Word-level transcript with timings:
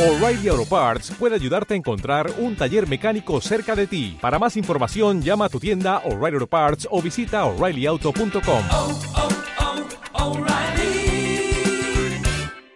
O'Reilly 0.00 0.48
Auto 0.48 0.64
Parts 0.64 1.10
puede 1.10 1.34
ayudarte 1.34 1.74
a 1.74 1.76
encontrar 1.76 2.30
un 2.38 2.56
taller 2.56 2.88
mecánico 2.88 3.38
cerca 3.42 3.76
de 3.76 3.86
ti. 3.86 4.16
Para 4.18 4.38
más 4.38 4.56
información, 4.56 5.20
llama 5.20 5.44
a 5.44 5.48
tu 5.50 5.60
tienda 5.60 5.98
O'Reilly 6.06 6.36
Auto 6.36 6.46
Parts 6.46 6.88
o 6.90 7.02
visita 7.02 7.44
oreillyauto.com. 7.44 8.64
oh, 8.72 8.98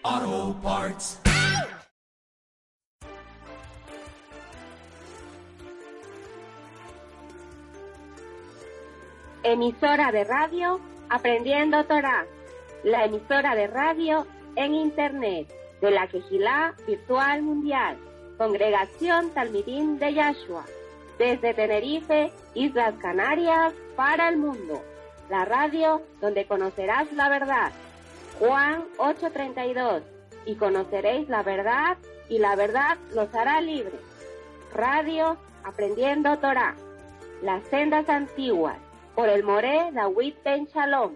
oh, 0.02 0.54
Parts. 0.62 1.18
Emisora 9.44 10.12
de 10.12 10.24
radio 10.24 10.78
Aprendiendo 11.08 11.84
Torah, 11.84 12.26
la 12.82 13.06
emisora 13.06 13.54
de 13.54 13.66
radio 13.66 14.26
en 14.56 14.74
Internet 14.74 15.63
de 15.84 15.90
la 15.90 16.06
Quejilá 16.06 16.74
Virtual 16.86 17.42
Mundial, 17.42 17.98
Congregación 18.38 19.30
Talmidín 19.30 19.98
de 19.98 20.14
Yashua, 20.14 20.64
desde 21.18 21.54
Tenerife, 21.54 22.32
Islas 22.54 22.94
Canarias, 23.00 23.74
para 23.94 24.28
el 24.28 24.38
mundo. 24.38 24.82
La 25.28 25.44
radio 25.44 26.02
donde 26.20 26.46
conocerás 26.46 27.12
la 27.12 27.28
verdad. 27.28 27.72
Juan 28.38 28.84
8:32, 28.98 30.02
y 30.46 30.56
conoceréis 30.56 31.28
la 31.28 31.42
verdad, 31.42 31.98
y 32.28 32.38
la 32.38 32.56
verdad 32.56 32.96
los 33.14 33.32
hará 33.34 33.60
libres. 33.60 34.00
Radio 34.72 35.36
Aprendiendo 35.64 36.36
Torah, 36.38 36.74
las 37.42 37.62
sendas 37.68 38.08
antiguas, 38.08 38.76
por 39.14 39.28
el 39.28 39.42
Moré 39.44 39.90
Dawid 39.92 40.34
Ben 40.44 40.66
Shalom. 40.66 41.14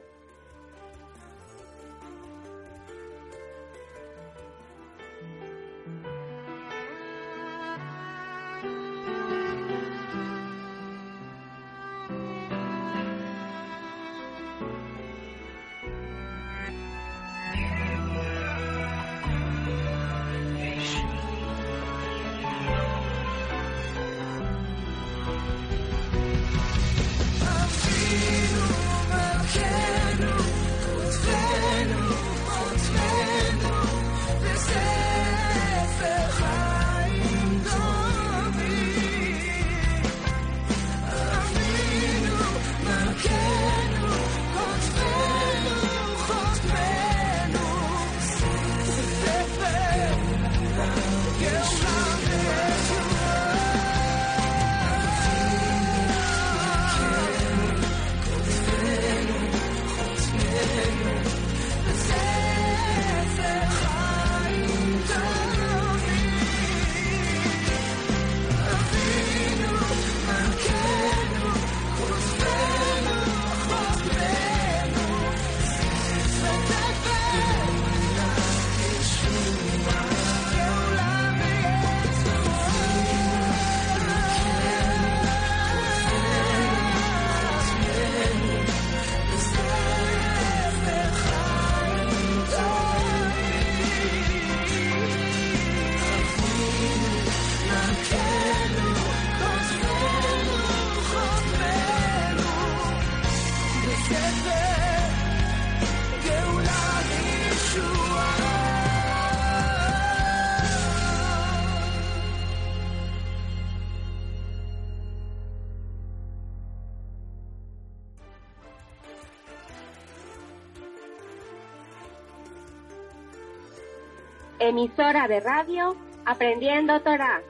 Emisora 124.79 125.27
de 125.27 125.41
radio 125.41 125.97
Aprendiendo 126.25 127.01
Torah, 127.01 127.43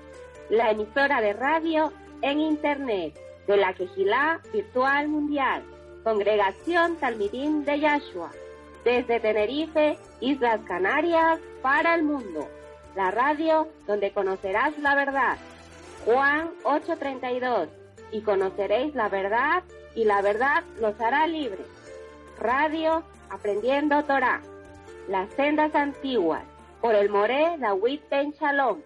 la 0.49 0.71
emisora 0.71 1.21
de 1.21 1.35
radio 1.35 1.93
en 2.23 2.41
Internet 2.41 3.21
de 3.47 3.59
la 3.59 3.75
Quejilá 3.75 4.41
Virtual 4.51 5.09
Mundial, 5.09 5.63
Congregación 6.05 6.97
Talmidín 6.97 7.67
de 7.67 7.81
Yashua, 7.81 8.31
desde 8.83 9.21
Tenerife, 9.21 9.99
Islas 10.23 10.63
Canarias, 10.67 11.39
para 11.61 11.97
el 11.97 12.03
mundo. 12.03 12.49
La 12.97 13.11
radio 13.11 13.69
donde 13.87 14.11
conocerás 14.11 14.79
la 14.79 14.95
verdad. 14.95 15.37
Juan 16.07 16.49
8:32, 16.65 17.69
y 18.11 18.23
conoceréis 18.23 18.95
la 18.95 19.11
verdad, 19.11 19.65
y 19.95 20.05
la 20.05 20.23
verdad 20.23 20.65
los 20.81 20.99
hará 20.99 21.27
libres. 21.27 21.67
Radio 22.41 23.03
Aprendiendo 23.29 24.03
Torah, 24.05 24.41
las 25.09 25.29
sendas 25.35 25.75
antiguas, 25.75 26.45
por 26.81 26.95
el 26.95 27.09
Moré 27.11 27.57
Dawid 27.59 28.01
Ben 28.11 28.33
Shalom. 28.33 28.81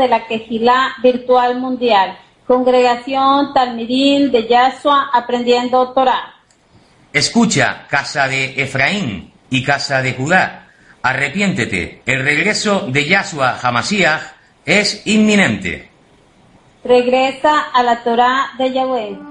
De 0.00 0.08
la 0.08 0.26
Quejilá 0.26 0.94
Virtual 1.02 1.60
Mundial, 1.60 2.18
Congregación 2.46 3.52
Talmidín 3.52 4.32
de 4.32 4.48
Yahshua 4.48 5.10
Aprendiendo 5.12 5.92
Torah. 5.92 6.34
Escucha, 7.12 7.86
casa 7.88 8.26
de 8.26 8.60
Efraín 8.62 9.32
y 9.50 9.62
casa 9.62 10.00
de 10.00 10.14
Judá, 10.14 10.68
arrepiéntete, 11.02 12.02
el 12.06 12.24
regreso 12.24 12.86
de 12.88 13.06
Yahshua 13.06 13.58
Hamashiach 13.62 14.22
es 14.64 15.06
inminente. 15.06 15.90
Regresa 16.82 17.70
a 17.72 17.82
la 17.82 18.02
Torah 18.02 18.52
de 18.56 18.72
Yahweh. 18.72 19.29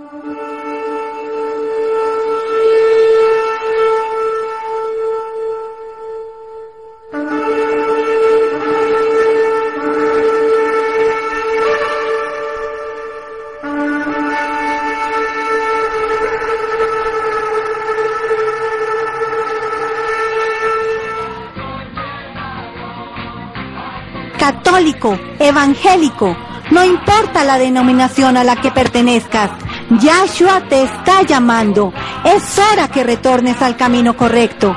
Católico, 24.80 25.20
evangélico, 25.40 26.38
no 26.72 26.86
importa 26.86 27.44
la 27.44 27.58
denominación 27.58 28.38
a 28.38 28.46
la 28.46 28.56
que 28.56 28.72
pertenezcas, 28.72 29.52
Yahshua 30.00 30.70
te 30.70 30.84
está 30.84 31.22
llamando. 31.24 31.92
Es 32.24 32.58
hora 32.58 32.88
que 32.88 33.04
retornes 33.04 33.62
al 33.62 33.76
camino 33.76 34.16
correcto. 34.16 34.74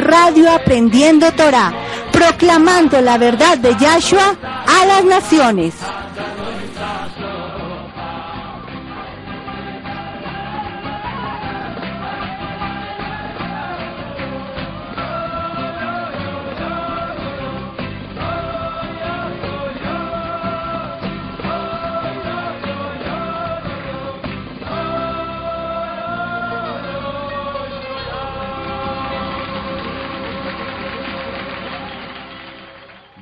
Radio 0.06 0.52
Aprendiendo 0.52 1.32
Torah, 1.32 1.72
proclamando 2.12 3.00
la 3.00 3.18
verdad 3.18 3.58
de 3.58 3.74
Yahshua 3.76 4.36
a 4.40 4.86
las 4.86 5.04
naciones. 5.04 5.74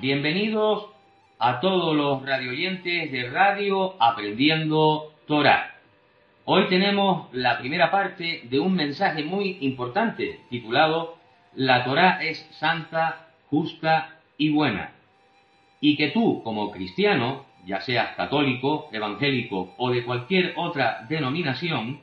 Bienvenidos 0.05 0.91
a 1.39 1.61
todos 1.61 1.97
los 1.97 2.23
radioyentes 2.27 3.11
de 3.11 3.31
Radio 3.31 3.95
Aprendiendo 3.99 5.15
Torah. 5.27 5.77
Hoy 6.45 6.67
tenemos 6.69 7.29
la 7.33 7.57
primera 7.57 7.91
parte 7.91 8.43
de 8.45 8.61
un 8.61 8.75
mensaje 8.75 9.25
muy 9.25 9.57
importante 9.63 10.41
titulado 10.51 11.17
La 11.55 11.85
Torah 11.85 12.23
es 12.23 12.47
santa, 12.51 13.29
justa 13.49 14.19
y 14.37 14.51
buena. 14.51 14.93
Y 15.81 15.97
que 15.97 16.11
tú, 16.11 16.43
como 16.43 16.71
cristiano, 16.71 17.47
ya 17.65 17.81
seas 17.81 18.15
católico, 18.15 18.91
evangélico 18.93 19.73
o 19.79 19.91
de 19.91 20.05
cualquier 20.05 20.53
otra 20.57 21.07
denominación, 21.09 22.01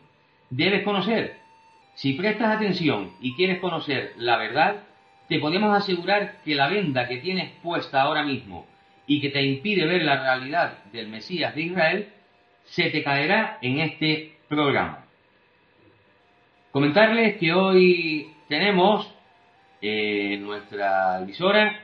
debes 0.50 0.82
conocer. 0.82 1.38
Si 1.94 2.14
prestas 2.14 2.56
atención 2.56 3.12
y 3.22 3.36
quieres 3.36 3.60
conocer 3.60 4.14
la 4.18 4.38
verdad, 4.38 4.78
te 5.32 5.40
podemos 5.40 5.74
asegurar 5.74 6.42
que 6.44 6.56
la 6.56 6.68
venda 6.68 7.08
que 7.08 7.20
tienes 7.20 7.54
puesta 7.64 8.02
ahora 8.02 8.22
mismo 8.22 8.66
y 9.08 9.22
que 9.22 9.30
te 9.30 9.42
impide 9.42 9.86
ver 9.86 10.02
la 10.02 10.22
realidad 10.22 10.80
del 10.92 11.08
Mesías 11.08 11.56
de 11.56 11.62
Israel, 11.62 12.10
se 12.66 12.90
te 12.90 13.02
caerá 13.02 13.58
en 13.62 13.80
este 13.80 14.34
programa. 14.50 15.06
Comentarles 16.74 17.38
que 17.38 17.54
hoy 17.54 18.30
tenemos 18.50 19.10
en 19.80 20.44
nuestra 20.44 21.22
emisora 21.22 21.80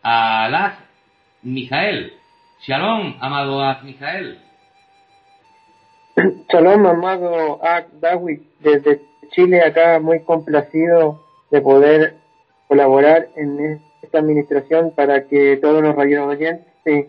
a 0.00 0.44
Alaz 0.44 0.78
Mijael. 1.42 2.12
Shalom, 2.60 3.16
amado 3.18 3.60
Alaz 3.60 3.82
Mijael. 3.82 4.38
Shalom, 6.48 6.86
amado 6.86 7.58
Ak 7.60 7.88
Dawi, 7.94 8.46
desde 8.60 9.00
Chile, 9.32 9.62
acá 9.62 9.98
muy 9.98 10.22
complacido 10.22 11.24
de 11.50 11.60
poder 11.60 12.23
colaborar 12.74 13.28
en 13.36 13.80
esta 14.02 14.18
administración 14.18 14.92
para 14.96 15.28
que 15.28 15.58
todos 15.58 15.80
los 15.80 15.94
radio 15.94 16.26
oyentes 16.26 17.06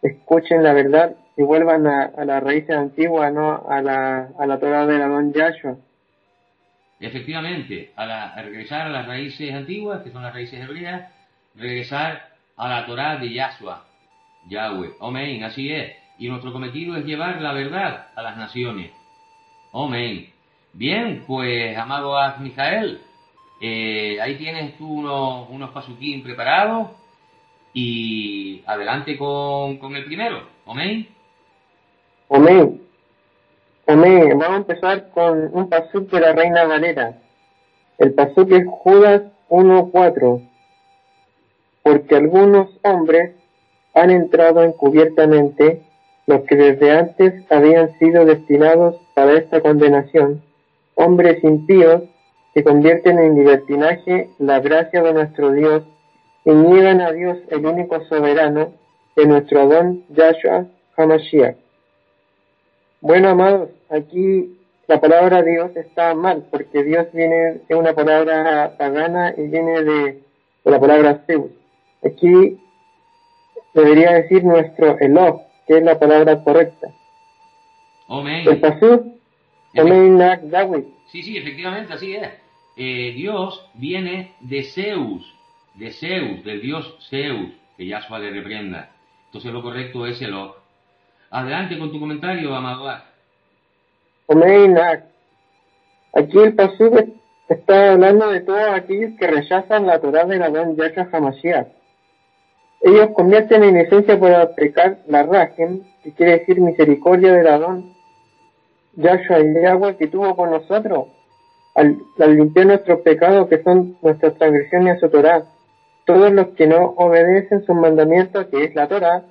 escuchen 0.00 0.62
la 0.62 0.72
verdad 0.72 1.16
y 1.36 1.42
vuelvan 1.42 1.88
a, 1.88 2.24
las 2.24 2.40
raíces 2.40 2.76
antiguas, 2.76 3.32
¿no? 3.32 3.66
A 3.68 3.82
la, 3.82 4.28
a 4.38 4.46
la 4.46 4.60
Torah 4.60 4.86
de 4.86 4.96
la 4.96 5.08
Don 5.08 5.32
Yahshua. 5.32 5.76
Efectivamente, 7.00 7.90
a, 7.96 8.40
regresar 8.42 8.82
a 8.82 8.90
las 8.90 9.08
raíces 9.08 9.52
antiguas, 9.52 10.02
que 10.02 10.12
son 10.12 10.22
las 10.22 10.32
raíces 10.32 10.60
hebreas, 10.60 11.10
regresar 11.56 12.28
a 12.56 12.68
la 12.68 12.86
Torah 12.86 13.16
de 13.16 13.32
Yahshua, 13.32 13.86
Yahweh. 14.48 14.90
Amén, 15.00 15.42
así 15.42 15.72
es. 15.72 15.96
Y 16.20 16.28
nuestro 16.28 16.52
cometido 16.52 16.96
es 16.96 17.04
llevar 17.04 17.42
la 17.42 17.52
verdad 17.52 18.06
a 18.14 18.22
las 18.22 18.36
naciones. 18.36 18.92
Amén. 19.72 20.30
Bien, 20.74 21.24
pues, 21.26 21.76
amado 21.76 22.14
Mijael, 22.38 23.00
eh, 23.60 24.18
ahí 24.20 24.36
tienes 24.36 24.76
tú 24.76 24.86
unos, 24.86 25.48
unos 25.50 25.70
pasuquín 25.70 26.22
preparados 26.22 26.90
y 27.72 28.62
adelante 28.66 29.16
con, 29.16 29.78
el 29.94 30.04
primero. 30.04 30.42
Amén. 30.66 31.08
Amén. 32.30 32.82
Amén. 33.86 34.38
Vamos 34.38 34.50
a 34.50 34.56
empezar 34.56 35.10
con 35.10 35.50
un 35.52 35.68
pasuk 35.68 36.10
de 36.10 36.20
la 36.20 36.32
Reina 36.32 36.64
Valera. 36.64 37.18
El 37.98 38.14
pasuk 38.14 38.50
es 38.52 38.66
Judas 38.66 39.22
1.4. 39.48 40.48
Porque 41.82 42.16
algunos 42.16 42.68
hombres 42.82 43.34
han 43.94 44.10
entrado 44.10 44.62
encubiertamente, 44.62 45.82
los 46.26 46.42
que 46.42 46.54
desde 46.54 46.92
antes 46.92 47.50
habían 47.50 47.98
sido 47.98 48.24
destinados 48.24 49.00
para 49.14 49.32
esta 49.32 49.60
condenación, 49.60 50.42
hombres 50.94 51.42
impíos 51.42 52.02
que 52.58 52.64
convierten 52.64 53.20
en 53.20 53.36
libertinaje 53.36 54.30
la 54.40 54.58
gracia 54.58 55.00
de 55.00 55.12
nuestro 55.12 55.52
Dios 55.52 55.84
y 56.44 56.50
niegan 56.50 57.00
a 57.00 57.12
Dios 57.12 57.38
el 57.50 57.64
único 57.64 58.04
soberano 58.06 58.72
de 59.14 59.26
nuestro 59.26 59.60
Adón 59.60 60.04
Yahshua 60.08 60.66
HaMashiach. 60.96 61.56
Bueno, 63.00 63.28
amados, 63.28 63.68
aquí 63.90 64.58
la 64.88 65.00
palabra 65.00 65.44
Dios 65.44 65.70
está 65.76 66.16
mal, 66.16 66.48
porque 66.50 66.82
Dios 66.82 67.06
viene 67.12 67.60
de 67.68 67.74
una 67.76 67.92
palabra 67.92 68.74
pagana 68.76 69.34
y 69.36 69.46
viene 69.46 69.84
de, 69.84 70.22
la 70.64 70.80
palabra 70.80 71.22
Zeus. 71.28 71.52
Aquí 72.04 72.58
debería 73.72 74.14
decir 74.14 74.42
nuestro 74.42 74.98
Eloh, 74.98 75.42
que 75.68 75.78
es 75.78 75.84
la 75.84 75.96
palabra 75.96 76.42
correcta. 76.42 76.88
El 79.74 80.50
Dawit. 80.50 80.86
Sí, 81.06 81.22
sí, 81.22 81.36
efectivamente, 81.38 81.92
así 81.92 82.16
es. 82.16 82.47
Eh, 82.80 83.12
Dios 83.16 83.68
viene 83.74 84.34
de 84.38 84.62
Zeus, 84.62 85.26
de 85.74 85.90
Zeus, 85.90 86.44
del 86.44 86.60
dios 86.60 86.96
Zeus, 87.10 87.50
que 87.76 87.84
Yahshua 87.84 88.20
le 88.20 88.30
reprenda. 88.30 88.90
Entonces 89.26 89.52
lo 89.52 89.62
correcto 89.62 90.06
es 90.06 90.22
Eloh. 90.22 90.54
Adelante 91.30 91.76
con 91.76 91.90
tu 91.90 91.98
comentario, 91.98 92.54
amado. 92.54 92.86
Nak. 94.28 95.06
Aquí 96.14 96.38
el 96.38 96.54
pasuk 96.54 97.00
está 97.48 97.94
hablando 97.94 98.30
de 98.30 98.42
todos 98.42 98.70
aquellos 98.70 99.18
que 99.18 99.26
rechazan 99.26 99.84
la 99.84 100.00
Torah 100.00 100.26
de 100.26 100.36
Adán 100.36 100.76
Yahshua 100.76 101.08
Hamashiach. 101.12 101.66
Ellos 102.82 103.08
convierten 103.12 103.64
en 103.64 103.76
esencia 103.76 104.16
por 104.16 104.30
aplicar 104.32 104.98
la 105.08 105.24
Rajem, 105.24 105.82
que 106.04 106.12
quiere 106.12 106.38
decir 106.38 106.60
misericordia 106.60 107.32
del 107.32 107.48
Adón, 107.48 107.92
Yahshua 108.94 109.38
el 109.38 109.66
agua 109.66 109.96
que 109.96 110.06
tuvo 110.06 110.36
con 110.36 110.52
nosotros, 110.52 111.17
al, 111.78 111.98
al 112.18 112.36
limpiar 112.36 112.66
nuestros 112.66 113.00
pecados 113.00 113.48
que 113.48 113.62
son 113.62 113.96
nuestras 114.02 114.36
transgresiones 114.38 114.96
a 114.96 115.00
su 115.00 115.08
Torah. 115.10 115.44
Todos 116.04 116.32
los 116.32 116.48
que 116.48 116.66
no 116.66 116.94
obedecen 116.96 117.64
sus 117.66 117.76
mandamientos, 117.76 118.46
que 118.46 118.64
es 118.64 118.74
la 118.74 118.88
Torah, 118.88 119.24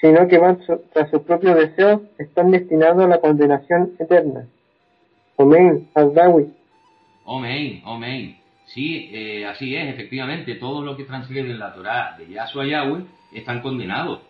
sino 0.00 0.26
que 0.28 0.38
van 0.38 0.60
su- 0.64 0.80
tras 0.92 1.10
sus 1.10 1.22
propios 1.22 1.56
deseos, 1.56 2.00
están 2.18 2.50
destinados 2.50 3.04
a 3.04 3.08
la 3.08 3.20
condenación 3.20 3.92
eterna. 3.98 4.46
Amén. 5.38 5.88
Al-Dawi. 5.94 6.52
Omein, 7.24 7.82
Omein. 7.84 8.36
Sí, 8.66 9.10
eh, 9.12 9.46
así 9.46 9.74
es, 9.76 9.92
efectivamente, 9.94 10.54
todos 10.56 10.84
los 10.84 10.96
que 10.96 11.04
transgreden 11.04 11.58
la 11.58 11.72
Torah 11.74 12.16
de 12.18 12.28
Yahshua 12.28 12.66
Yahweh 12.66 13.04
están 13.32 13.60
condenados 13.60 14.20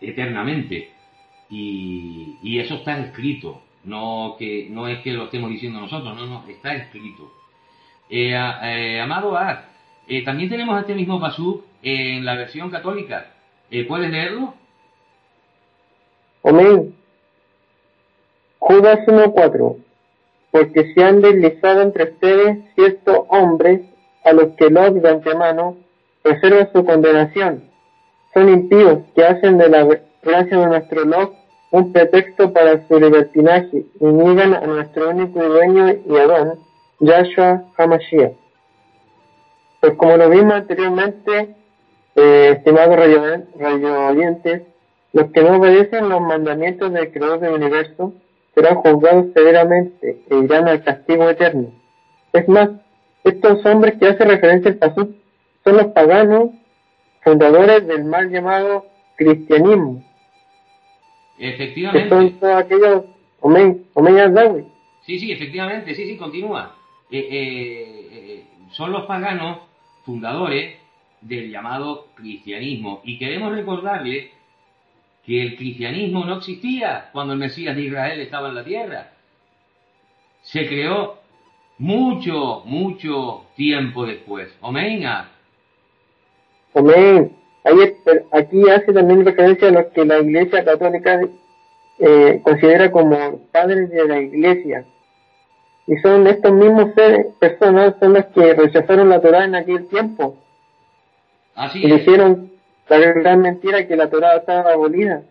eternamente. 0.00 0.90
Y, 1.50 2.38
y 2.42 2.58
eso 2.58 2.74
está 2.76 2.98
escrito, 2.98 3.60
no, 3.84 4.36
que, 4.38 4.68
no 4.70 4.86
es 4.88 5.00
que 5.00 5.12
lo 5.12 5.24
estemos 5.24 5.50
diciendo 5.50 5.80
nosotros, 5.80 6.14
no, 6.14 6.26
no, 6.26 6.44
está 6.48 6.74
escrito. 6.74 7.32
Eh, 8.08 8.34
eh, 8.34 9.00
amado 9.00 9.36
Ad, 9.36 9.58
eh, 10.08 10.24
también 10.24 10.50
tenemos 10.50 10.78
este 10.80 10.94
mismo 10.94 11.20
pasuk 11.20 11.64
en 11.82 12.24
la 12.24 12.34
versión 12.34 12.70
católica. 12.70 13.32
Eh, 13.70 13.84
¿Puedes 13.84 14.10
leerlo? 14.10 14.54
Amén. 16.44 16.94
Judas 18.58 19.00
1.4 19.06 19.76
Porque 20.50 20.92
se 20.92 21.04
han 21.04 21.20
deslizado 21.20 21.82
entre 21.82 22.04
ustedes 22.04 22.58
ciertos 22.74 23.24
hombres 23.28 23.82
a 24.24 24.32
los 24.32 24.54
que 24.56 24.70
Lot 24.70 24.94
de 24.94 25.08
antemano 25.08 25.76
reserva 26.24 26.68
su 26.72 26.84
condenación. 26.84 27.64
Son 28.34 28.48
impíos 28.48 28.98
que 29.14 29.24
hacen 29.24 29.58
de 29.58 29.68
la 29.68 29.84
gracia 30.22 30.58
de 30.58 30.66
nuestro 30.66 31.04
un 31.72 31.90
pretexto 31.90 32.52
para 32.52 32.86
su 32.86 33.00
libertinaje 33.00 33.86
y 33.98 34.04
niegan 34.04 34.54
a 34.54 34.60
nuestro 34.60 35.08
único 35.08 35.42
dueño 35.42 35.88
y 35.90 36.16
Adón, 36.18 36.58
Yahshua 37.00 37.64
Hamashiach. 37.76 38.34
Pues 39.80 39.94
como 39.94 40.18
lo 40.18 40.28
vimos 40.28 40.52
anteriormente, 40.52 41.56
eh, 42.14 42.54
estimados 42.56 42.94
radio, 42.94 43.22
los 45.14 45.30
que 45.32 45.42
no 45.42 45.56
obedecen 45.56 46.10
los 46.10 46.20
mandamientos 46.20 46.92
del 46.92 47.10
Creador 47.10 47.40
del 47.40 47.54
universo 47.54 48.12
serán 48.54 48.76
juzgados 48.76 49.26
severamente 49.34 50.22
e 50.28 50.36
irán 50.36 50.68
al 50.68 50.84
castigo 50.84 51.28
eterno. 51.28 51.72
Es 52.34 52.46
más, 52.48 52.68
estos 53.24 53.64
hombres 53.64 53.94
que 53.98 54.08
hace 54.08 54.24
referencia 54.24 54.70
el 54.70 54.76
Pasuk 54.76 55.10
son 55.64 55.76
los 55.78 55.86
paganos 55.86 56.50
fundadores 57.22 57.86
del 57.86 58.04
mal 58.04 58.30
llamado 58.30 58.84
cristianismo, 59.16 60.02
son 61.36 61.44
Efectivamente. 61.44 62.30
todos 62.38 62.56
aquellos 62.56 63.04
Omen, 63.42 63.86
Omen. 63.94 64.72
Sí, 65.04 65.18
sí, 65.18 65.32
efectivamente, 65.32 65.94
sí, 65.96 66.06
sí, 66.06 66.16
continúa. 66.16 66.76
Eh, 67.10 67.18
eh, 67.18 68.08
eh, 68.12 68.44
son 68.70 68.92
los 68.92 69.04
paganos 69.06 69.58
fundadores 70.04 70.76
del 71.20 71.50
llamado 71.50 72.06
cristianismo. 72.14 73.00
Y 73.04 73.18
queremos 73.18 73.52
recordarle 73.52 74.30
que 75.24 75.42
el 75.42 75.56
cristianismo 75.56 76.24
no 76.24 76.38
existía 76.38 77.10
cuando 77.12 77.32
el 77.32 77.40
Mesías 77.40 77.74
de 77.74 77.82
Israel 77.82 78.20
estaba 78.20 78.48
en 78.48 78.54
la 78.54 78.64
tierra. 78.64 79.12
Se 80.42 80.68
creó 80.68 81.18
mucho, 81.78 82.62
mucho 82.64 83.46
tiempo 83.56 84.06
después. 84.06 84.56
Omeina. 84.60 85.30
Amén. 86.74 87.41
Aquí 87.64 88.68
hace 88.68 88.92
también 88.92 89.24
referencia 89.24 89.68
a 89.68 89.72
los 89.72 89.86
que 89.86 90.04
la 90.04 90.18
Iglesia 90.18 90.64
Católica 90.64 91.20
eh, 91.98 92.40
considera 92.42 92.90
como 92.90 93.38
padres 93.52 93.90
de 93.90 94.08
la 94.08 94.20
Iglesia. 94.20 94.84
Y 95.86 95.96
son 95.98 96.26
estos 96.26 96.52
mismos 96.52 96.94
seres, 96.94 97.26
personas, 97.38 97.94
son 98.00 98.14
los 98.14 98.26
que 98.26 98.54
rechazaron 98.54 99.08
la 99.08 99.20
Torah 99.20 99.44
en 99.44 99.54
aquel 99.54 99.88
tiempo. 99.88 100.36
Así 101.54 101.80
Y 101.84 101.92
es. 101.92 102.00
hicieron 102.00 102.52
la 102.88 102.98
gran 102.98 103.40
mentira 103.40 103.86
que 103.86 103.96
la 103.96 104.10
Torah 104.10 104.36
estaba 104.36 104.72
abolida. 104.72 105.22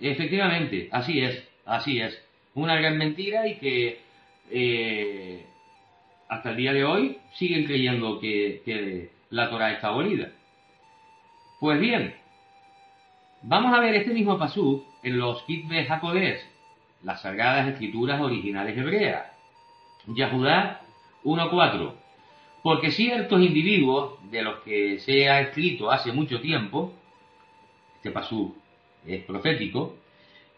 Efectivamente, 0.00 0.88
así 0.90 1.20
es, 1.22 1.42
así 1.66 2.00
es. 2.00 2.18
Una 2.54 2.76
gran 2.76 2.96
mentira 2.96 3.46
y 3.46 3.56
que 3.56 4.00
eh, 4.50 5.44
hasta 6.28 6.50
el 6.50 6.56
día 6.56 6.72
de 6.72 6.84
hoy 6.84 7.18
siguen 7.34 7.64
creyendo 7.66 8.18
que, 8.20 8.62
que 8.64 9.10
la 9.30 9.50
Torah 9.50 9.72
está 9.72 9.88
abolida. 9.88 10.32
Pues 11.60 11.78
bien, 11.78 12.14
vamos 13.42 13.74
a 13.74 13.80
ver 13.80 13.94
este 13.94 14.14
mismo 14.14 14.38
pasú 14.38 14.82
en 15.02 15.18
los 15.18 15.42
Kitbe 15.42 15.86
Hakodesh, 15.86 16.40
las 17.02 17.20
sagradas 17.20 17.68
escrituras 17.68 18.18
originales 18.18 18.78
hebreas. 18.78 19.26
Yahudá 20.06 20.80
1.4. 21.22 21.92
Porque 22.62 22.90
ciertos 22.90 23.42
individuos 23.42 24.14
de 24.30 24.40
los 24.40 24.60
que 24.60 25.00
se 25.00 25.28
ha 25.28 25.42
escrito 25.42 25.90
hace 25.90 26.12
mucho 26.12 26.40
tiempo, 26.40 26.94
este 27.96 28.10
pasú 28.10 28.56
es 29.06 29.22
profético, 29.24 29.96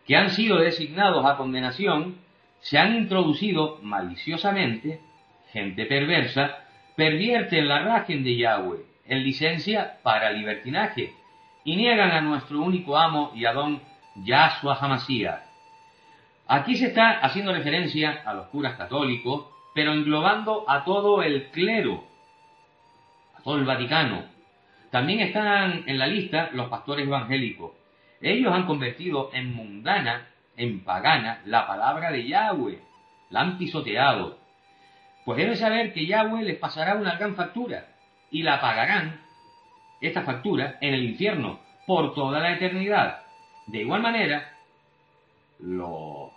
que 0.07 0.15
han 0.15 0.31
sido 0.31 0.59
designados 0.59 1.27
a 1.27 1.37
condenación, 1.37 2.19
se 2.61 2.79
han 2.79 2.95
introducido 2.95 3.81
maliciosamente, 3.83 5.01
gente 5.51 5.85
perversa, 5.85 6.59
pervierten 6.95 7.67
la 7.67 7.83
rajen 7.83 8.23
de 8.23 8.37
Yahweh 8.37 8.92
en 9.07 9.23
licencia 9.23 9.99
para 10.03 10.31
libertinaje 10.31 11.15
y 11.65 11.77
niegan 11.77 12.11
a 12.11 12.21
nuestro 12.21 12.61
único 12.61 12.97
amo 12.97 13.33
y 13.35 13.45
Adón 13.45 13.81
Yahshua 14.17 14.79
Hamashiach. 14.81 15.43
Aquí 16.49 16.77
se 16.77 16.87
está 16.87 17.19
haciendo 17.21 17.53
referencia 17.53 18.23
a 18.25 18.35
los 18.35 18.49
curas 18.49 18.77
católicos, 18.77 19.47
pero 19.75 19.93
englobando 19.93 20.65
a 20.69 20.85
todo 20.85 21.23
el 21.23 21.51
clero, 21.51 22.05
a 23.37 23.43
todo 23.43 23.57
el 23.57 23.65
Vaticano. 23.65 24.25
También 24.91 25.21
están 25.21 25.85
en 25.87 25.99
la 25.99 26.07
lista 26.07 26.51
los 26.53 26.69
pastores 26.69 27.07
evangélicos. 27.07 27.73
Ellos 28.21 28.53
han 28.53 28.67
convertido 28.67 29.31
en 29.33 29.55
mundana, 29.55 30.29
en 30.57 30.85
pagana, 30.85 31.41
la 31.47 31.67
palabra 31.67 32.13
de 32.13 32.27
Yahweh. 32.29 32.79
La 33.31 33.41
han 33.41 33.57
pisoteado. 33.57 34.39
Pues 35.25 35.39
deben 35.39 35.57
saber 35.57 35.95
que 35.95 36.07
Yahweh 36.07 36.43
les 36.43 36.59
pasará 36.59 36.97
una 36.97 37.15
gran 37.15 37.35
factura 37.35 37.92
y 38.33 38.43
la 38.43 38.61
pagarán, 38.61 39.21
esta 40.01 40.23
factura, 40.23 40.79
en 40.81 40.95
el 40.95 41.05
infierno 41.05 41.61
por 41.87 42.15
toda 42.15 42.41
la 42.41 42.53
eternidad. 42.53 43.23
De 43.67 43.83
igual 43.83 44.03
manera, 44.03 44.57
los 45.61 46.33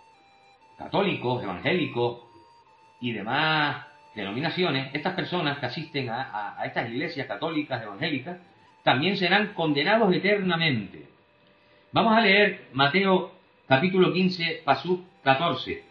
católicos, 0.78 1.42
evangélicos 1.42 2.20
y 3.00 3.12
demás 3.12 3.86
denominaciones, 4.14 4.94
estas 4.94 5.14
personas 5.14 5.58
que 5.58 5.66
asisten 5.66 6.08
a, 6.10 6.58
estas 6.64 6.88
iglesias 6.88 7.26
católicas, 7.26 7.82
evangélicas, 7.82 8.38
también 8.82 9.16
serán 9.16 9.54
condenados 9.54 10.14
eternamente. 10.14 11.08
Vamos 11.92 12.16
a 12.16 12.20
leer 12.20 12.68
Mateo 12.72 13.32
capítulo 13.66 14.12
15, 14.12 14.62
pasú 14.64 15.04
14. 15.24 15.82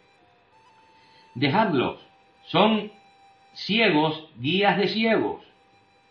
Dejadlos, 1.34 2.00
son 2.46 2.92
ciegos, 3.54 4.30
guías 4.38 4.78
de 4.78 4.88
ciegos. 4.88 5.55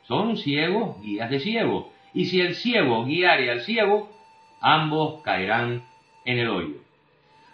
Son 0.06 0.36
ciegos, 0.36 1.00
guías 1.02 1.30
de 1.30 1.40
ciegos. 1.40 1.86
Y 2.12 2.26
si 2.26 2.40
el 2.40 2.54
ciego 2.54 3.04
guiare 3.04 3.50
al 3.50 3.62
ciego, 3.62 4.10
ambos 4.60 5.22
caerán 5.22 5.84
en 6.24 6.38
el 6.38 6.48
hoyo. 6.48 6.76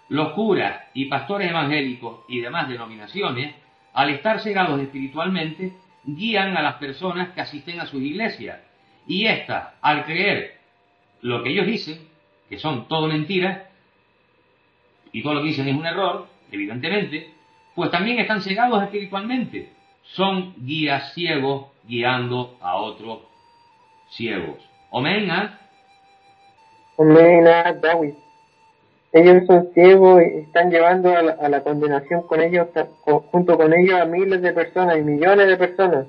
Los 0.09 0.33
curas 0.33 0.83
y 0.93 1.07
pastores 1.07 1.51
evangélicos 1.51 2.21
y 2.29 2.41
demás 2.41 2.69
denominaciones, 2.69 3.55
al 3.93 4.11
estar 4.11 4.41
cegados 4.41 4.81
espiritualmente, 4.81 5.73
guían 6.05 6.57
a 6.57 6.63
las 6.63 6.75
personas 6.75 7.31
que 7.31 7.41
asisten 7.41 7.81
a 7.81 7.87
sus 7.87 8.03
iglesias. 8.03 8.61
Y 9.07 9.27
éstas, 9.27 9.75
al 9.81 10.05
creer 10.05 10.59
lo 11.23 11.43
que 11.43 11.51
ellos 11.51 11.67
dicen, 11.67 12.09
que 12.49 12.59
son 12.59 12.89
todo 12.89 13.07
mentiras, 13.07 13.63
y 15.13 15.23
todo 15.23 15.35
lo 15.35 15.43
que 15.43 15.49
dicen 15.49 15.69
es 15.69 15.77
un 15.77 15.87
error, 15.87 16.29
evidentemente, 16.51 17.33
pues 17.75 17.91
también 17.91 18.19
están 18.19 18.41
cegados 18.41 18.83
espiritualmente. 18.83 19.73
Son 20.03 20.55
guías 20.59 21.15
ciegos 21.15 21.67
guiando 21.91 22.57
a 22.61 22.77
otros 22.77 23.21
ciegos. 24.11 24.59
Omen, 24.91 25.31
¿ah? 25.31 25.59
Omen, 26.97 27.47
ah, 27.49 27.73
Dawi. 27.73 28.15
Ellos 29.13 29.45
son 29.47 29.71
ciegos 29.75 30.23
y 30.23 30.39
están 30.39 30.71
llevando 30.71 31.11
a 31.11 31.23
la, 31.23 31.33
a 31.33 31.49
la 31.49 31.63
condenación 31.65 32.23
con 32.29 32.41
ellos, 32.41 32.69
junto 33.33 33.57
con 33.57 33.73
ellos 33.75 34.01
a 34.01 34.05
miles 34.05 34.41
de 34.41 34.53
personas 34.53 34.99
y 34.99 35.03
millones 35.03 35.49
de 35.49 35.57
personas. 35.57 36.07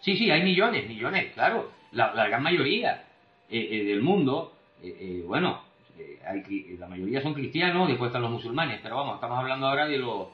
Sí, 0.00 0.16
sí, 0.16 0.30
hay 0.30 0.42
millones, 0.42 0.86
millones, 0.86 1.32
claro. 1.32 1.70
La, 1.92 2.12
la 2.12 2.28
gran 2.28 2.42
mayoría 2.42 3.04
eh, 3.48 3.68
eh, 3.70 3.84
del 3.84 4.02
mundo, 4.02 4.52
eh, 4.82 4.96
eh, 5.00 5.24
bueno, 5.26 5.62
eh, 5.98 6.18
hay, 6.26 6.76
la 6.78 6.88
mayoría 6.88 7.22
son 7.22 7.32
cristianos, 7.34 7.88
después 7.88 8.08
están 8.08 8.22
los 8.22 8.30
musulmanes, 8.30 8.80
pero 8.82 8.96
vamos, 8.96 9.14
estamos 9.14 9.38
hablando 9.38 9.66
ahora 9.66 9.86
de 9.86 9.98
los, 9.98 10.28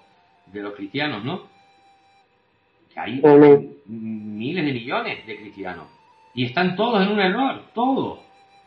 de 0.46 0.60
los 0.60 0.75
cristianos, 0.75 1.25
¿no? 1.25 1.42
Hay 2.99 3.23
miles 3.87 4.64
de 4.64 4.73
millones 4.73 5.26
de 5.26 5.37
cristianos. 5.37 5.87
Y 6.35 6.47
están 6.47 6.76
todos 6.76 7.02
en 7.02 7.12
un 7.12 7.21
error, 7.21 7.62
todos. 7.75 8.19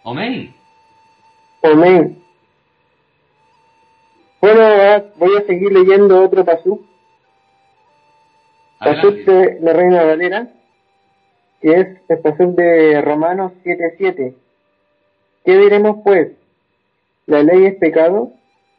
Amén. 0.03 0.53
Amén. 1.63 2.17
Bueno, 4.41 4.61
voy 5.17 5.37
a 5.37 5.45
seguir 5.45 5.71
leyendo 5.71 6.23
otro 6.23 6.43
pasú. 6.45 6.85
Pasú 8.79 9.11
de 9.11 9.59
la 9.61 9.73
Reina 9.73 10.03
Valera, 10.03 10.47
que 11.61 11.71
es 11.71 11.87
el 12.09 12.19
pasú 12.19 12.55
de 12.55 12.99
Romanos 13.01 13.51
7.7. 13.63 14.33
¿Qué 15.45 15.57
diremos 15.57 15.97
pues? 16.03 16.31
¿La 17.27 17.43
ley 17.43 17.65
es 17.65 17.75
pecado? 17.75 18.31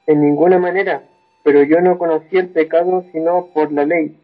En 0.07 0.21
ninguna 0.21 0.59
manera, 0.59 1.05
pero 1.45 1.63
yo 1.63 1.81
no 1.81 1.99
conocí 1.99 2.37
el 2.37 2.49
pecado 2.49 3.05
sino 3.13 3.47
por 3.55 3.71
la 3.71 3.85
ley, 3.85 4.17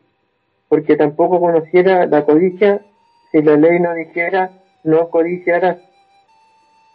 porque 0.69 0.97
tampoco 0.97 1.41
conociera 1.41 2.07
la 2.07 2.25
codicia 2.25 2.83
si 3.31 3.43
la 3.43 3.57
ley 3.57 3.81
no 3.81 3.95
dijera 3.95 4.53
no 4.85 5.09
codiciarás. 5.11 5.79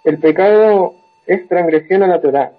El 0.03 0.19
pecado 0.19 0.95
es 1.27 1.47
transgresión 1.47 2.03
a 2.03 2.07
la 2.07 2.21
Torá, 2.21 2.53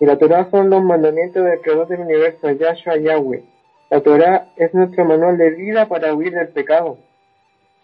y 0.00 0.06
la 0.06 0.18
Torá 0.18 0.50
son 0.50 0.70
los 0.70 0.82
mandamientos 0.82 1.44
del 1.44 1.60
Creador 1.60 1.88
del 1.88 2.00
universo, 2.00 2.50
Yahshua 2.50 2.98
Yahweh. 2.98 3.44
La 3.90 4.00
Torá 4.00 4.48
es 4.56 4.74
nuestro 4.74 5.04
manual 5.04 5.38
de 5.38 5.50
vida 5.50 5.86
para 5.88 6.12
huir 6.12 6.32
del 6.32 6.48
pecado. 6.48 6.98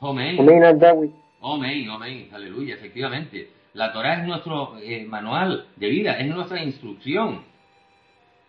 Amén. 0.01 0.37
Amén. 0.39 1.15
Amén, 1.45 1.91
amén, 1.91 2.29
aleluya, 2.33 2.75
efectivamente. 2.75 3.51
La 3.75 3.93
Torah 3.93 4.21
es 4.21 4.27
nuestro 4.29 4.79
eh, 4.79 5.05
manual 5.05 5.67
de 5.77 5.89
vida, 5.89 6.19
es 6.19 6.27
nuestra 6.29 6.63
instrucción, 6.63 7.43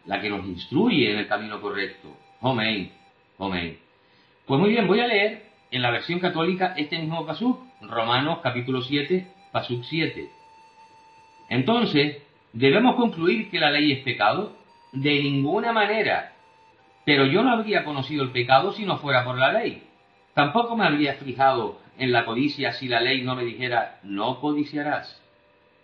la 0.05 0.21
que 0.21 0.29
nos 0.29 0.45
instruye 0.45 1.11
en 1.11 1.17
el 1.17 1.27
camino 1.27 1.59
correcto. 1.59 2.09
Amén, 2.41 2.91
amén. 3.39 3.79
Pues 4.45 4.59
muy 4.59 4.71
bien, 4.71 4.87
voy 4.87 4.99
a 4.99 5.07
leer 5.07 5.43
en 5.71 5.81
la 5.81 5.89
versión 5.89 6.19
católica 6.19 6.73
este 6.75 6.99
mismo 6.99 7.25
pasuk, 7.25 7.61
Romanos 7.79 8.39
capítulo 8.43 8.81
7, 8.81 9.25
pasuk 9.53 9.85
7. 9.85 10.29
Entonces, 11.47 12.21
¿debemos 12.51 12.95
concluir 12.95 13.49
que 13.49 13.61
la 13.61 13.71
ley 13.71 13.93
es 13.93 14.03
pecado? 14.03 14.57
De 14.91 15.23
ninguna 15.23 15.71
manera. 15.71 16.33
Pero 17.05 17.25
yo 17.25 17.41
no 17.41 17.51
habría 17.51 17.85
conocido 17.85 18.21
el 18.21 18.31
pecado 18.31 18.73
si 18.73 18.83
no 18.83 18.97
fuera 18.97 19.23
por 19.23 19.37
la 19.37 19.53
ley. 19.53 19.83
Tampoco 20.33 20.75
me 20.75 20.85
habría 20.85 21.13
fijado 21.13 21.79
en 21.97 22.11
la 22.11 22.25
codicia 22.25 22.73
si 22.73 22.89
la 22.89 22.99
ley 22.99 23.21
no 23.21 23.35
me 23.35 23.45
dijera 23.45 23.99
no 24.03 24.41
codiciarás. 24.41 25.21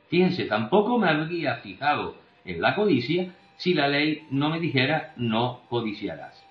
Fíjense, 0.10 0.44
tampoco 0.46 0.98
me 0.98 1.08
habría 1.08 1.56
fijado 1.58 2.16
en 2.44 2.60
la 2.62 2.76
codicia 2.76 3.34
si 3.56 3.74
la 3.74 3.88
ley 3.88 4.28
no 4.32 4.50
me 4.50 4.60
dijera 4.60 5.14
no 5.16 5.62
codiciarás. 5.70 6.46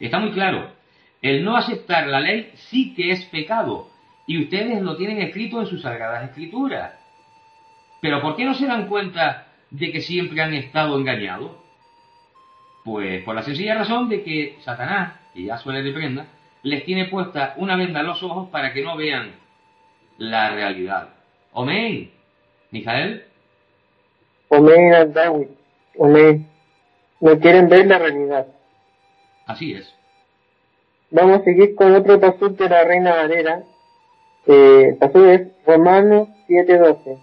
Está 0.00 0.18
muy 0.18 0.32
claro, 0.32 0.76
el 1.22 1.44
no 1.44 1.56
aceptar 1.56 2.06
la 2.06 2.20
ley 2.20 2.52
sí 2.54 2.94
que 2.94 3.10
es 3.10 3.24
pecado 3.26 3.88
y 4.26 4.42
ustedes 4.42 4.82
lo 4.82 4.96
tienen 4.96 5.20
escrito 5.22 5.60
en 5.60 5.66
sus 5.66 5.82
sagradas 5.82 6.24
escrituras. 6.24 6.92
Pero 8.00 8.20
¿por 8.20 8.36
qué 8.36 8.44
no 8.44 8.54
se 8.54 8.66
dan 8.66 8.88
cuenta 8.88 9.46
de 9.70 9.92
que 9.92 10.00
siempre 10.00 10.40
han 10.42 10.54
estado 10.54 10.98
engañados? 10.98 11.52
Pues 12.84 13.22
por 13.24 13.34
la 13.34 13.42
sencilla 13.42 13.74
razón 13.74 14.08
de 14.08 14.22
que 14.22 14.58
Satanás, 14.60 15.14
que 15.34 15.44
ya 15.44 15.58
suele 15.58 15.82
de 15.82 15.92
prenda, 15.92 16.26
les 16.62 16.84
tiene 16.84 17.06
puesta 17.06 17.54
una 17.56 17.76
venda 17.76 18.00
en 18.00 18.06
los 18.06 18.22
ojos 18.22 18.48
para 18.50 18.72
que 18.72 18.82
no 18.82 18.96
vean 18.96 19.32
la 20.18 20.50
realidad. 20.50 21.08
Amén. 21.54 22.10
Mijael, 22.70 23.24
Amén, 24.50 24.94
Adawi. 24.94 25.48
Amén. 26.00 26.48
No 27.20 27.38
quieren 27.40 27.68
ver 27.68 27.86
la 27.86 27.98
realidad. 27.98 28.46
así 29.46 29.72
es. 29.72 29.95
Vamos 31.16 31.40
a 31.40 31.44
seguir 31.44 31.74
con 31.76 31.94
otro 31.94 32.20
pasú 32.20 32.54
de 32.54 32.68
la 32.68 32.84
Reina 32.84 33.14
Valera. 33.14 33.62
Eh, 34.46 34.98
pasú 35.00 35.24
es 35.24 35.48
Romanos 35.66 36.28
7.12. 36.46 37.18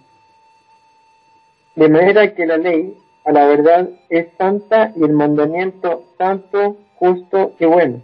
De 1.76 1.88
manera 1.88 2.34
que 2.34 2.44
la 2.44 2.56
ley, 2.56 2.98
a 3.24 3.30
la 3.30 3.46
verdad, 3.46 3.88
es 4.08 4.26
santa 4.36 4.92
y 4.96 5.04
el 5.04 5.12
mandamiento 5.12 6.06
santo, 6.18 6.76
justo 6.96 7.52
y 7.60 7.66
bueno. 7.66 8.02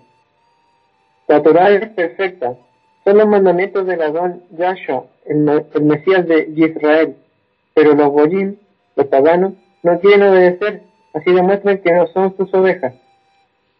La 1.26 1.42
Torah 1.42 1.70
es 1.70 1.88
perfecta. 1.88 2.54
Son 3.02 3.18
los 3.18 3.26
mandamientos 3.26 3.84
del 3.84 4.02
Adón 4.02 4.44
Yahshua, 4.52 5.06
el, 5.26 5.66
el 5.74 5.82
Mesías 5.82 6.24
de 6.24 6.52
Israel. 6.54 7.16
Pero 7.74 7.96
los 7.96 8.10
goyim, 8.10 8.54
los 8.94 9.08
paganos, 9.08 9.54
no 9.82 9.98
quieren 9.98 10.22
obedecer. 10.22 10.82
Así 11.14 11.32
demuestran 11.32 11.78
que 11.78 11.92
no 11.92 12.06
son 12.06 12.36
sus 12.36 12.54
ovejas. 12.54 12.94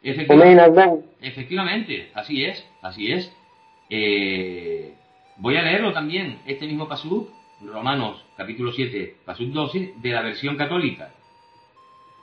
Efectivamente, 0.03 1.05
efectivamente, 1.21 2.11
así 2.15 2.45
es, 2.45 2.67
así 2.81 3.13
es. 3.13 3.31
Eh, 3.91 4.95
voy 5.37 5.57
a 5.57 5.63
leerlo 5.63 5.93
también, 5.93 6.39
este 6.47 6.67
mismo 6.67 6.89
pasuk, 6.89 7.29
Romanos 7.61 8.25
capítulo 8.37 8.73
7, 8.73 9.17
pasuk 9.27 9.49
12, 9.49 9.95
de 9.97 10.11
la 10.11 10.23
versión 10.23 10.57
católica. 10.57 11.11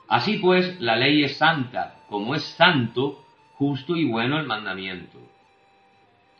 Así 0.08 0.38
pues, 0.38 0.80
la 0.80 0.96
ley 0.96 1.22
es 1.22 1.36
santa, 1.36 2.00
como 2.08 2.34
es 2.34 2.42
santo, 2.42 3.24
justo 3.54 3.94
y 3.94 4.04
bueno 4.04 4.40
el 4.40 4.46
mandamiento. 4.46 5.18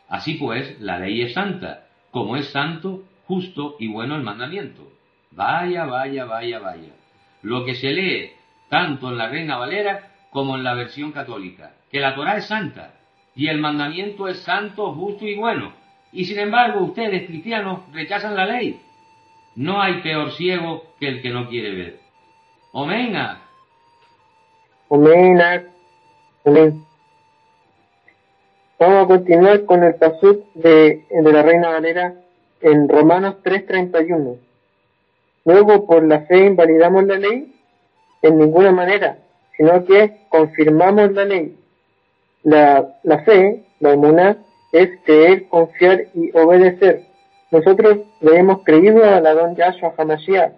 Así 0.09 0.33
pues, 0.33 0.79
la 0.81 0.99
ley 0.99 1.21
es 1.21 1.33
santa, 1.33 1.87
como 2.11 2.35
es 2.35 2.49
santo, 2.49 3.03
justo 3.27 3.77
y 3.79 3.87
bueno 3.87 4.15
el 4.15 4.23
mandamiento. 4.23 4.91
Vaya, 5.31 5.85
vaya, 5.85 6.25
vaya, 6.25 6.59
vaya. 6.59 6.93
Lo 7.43 7.63
que 7.63 7.75
se 7.75 7.91
lee 7.91 8.31
tanto 8.69 9.09
en 9.09 9.17
la 9.17 9.29
Reina 9.29 9.57
Valera 9.57 10.11
como 10.31 10.55
en 10.55 10.63
la 10.63 10.73
versión 10.73 11.11
católica, 11.11 11.73
que 11.91 11.99
la 11.99 12.15
Torah 12.15 12.37
es 12.37 12.45
santa 12.45 12.93
y 13.35 13.47
el 13.47 13.59
mandamiento 13.59 14.27
es 14.27 14.39
santo, 14.39 14.93
justo 14.93 15.25
y 15.25 15.35
bueno. 15.35 15.73
Y 16.11 16.25
sin 16.25 16.39
embargo, 16.39 16.81
ustedes, 16.81 17.27
cristianos, 17.27 17.81
rechazan 17.93 18.35
la 18.35 18.45
ley. 18.45 18.81
No 19.55 19.81
hay 19.81 20.01
peor 20.01 20.31
ciego 20.31 20.83
que 20.99 21.07
el 21.07 21.21
que 21.21 21.29
no 21.29 21.47
quiere 21.49 21.75
ver. 21.75 21.99
Omenga, 22.71 23.39
Amén. 24.89 25.41
ah. 25.41 25.61
Amén. 26.45 26.85
Vamos 28.79 29.03
a 29.03 29.07
continuar 29.07 29.65
con 29.65 29.83
el 29.83 29.95
pasuk 29.95 30.53
de, 30.53 31.05
de 31.09 31.31
la 31.33 31.43
Reina 31.43 31.69
Valera 31.69 32.13
en 32.61 32.87
Romanos 32.87 33.35
3.31. 33.43 34.37
Luego, 35.45 35.85
por 35.85 36.03
la 36.03 36.21
fe 36.21 36.45
invalidamos 36.45 37.03
la 37.05 37.17
ley 37.17 37.55
en 38.21 38.37
ninguna 38.37 38.71
manera, 38.71 39.19
sino 39.59 39.83
que 39.83 40.21
confirmamos 40.29 41.11
la 41.11 41.25
ley. 41.25 41.57
La, 42.43 42.93
fe, 43.25 43.65
la 43.81 43.91
emuná, 43.91 44.37
es 44.71 44.89
creer, 45.03 45.49
confiar 45.49 46.05
y 46.13 46.31
obedecer. 46.31 47.03
Nosotros 47.51 47.97
le 48.21 48.37
hemos 48.37 48.63
creído 48.63 49.03
a 49.03 49.19
la 49.19 49.33
don 49.33 49.57
Yahshua 49.57 49.93
HaMashiach. 49.97 50.53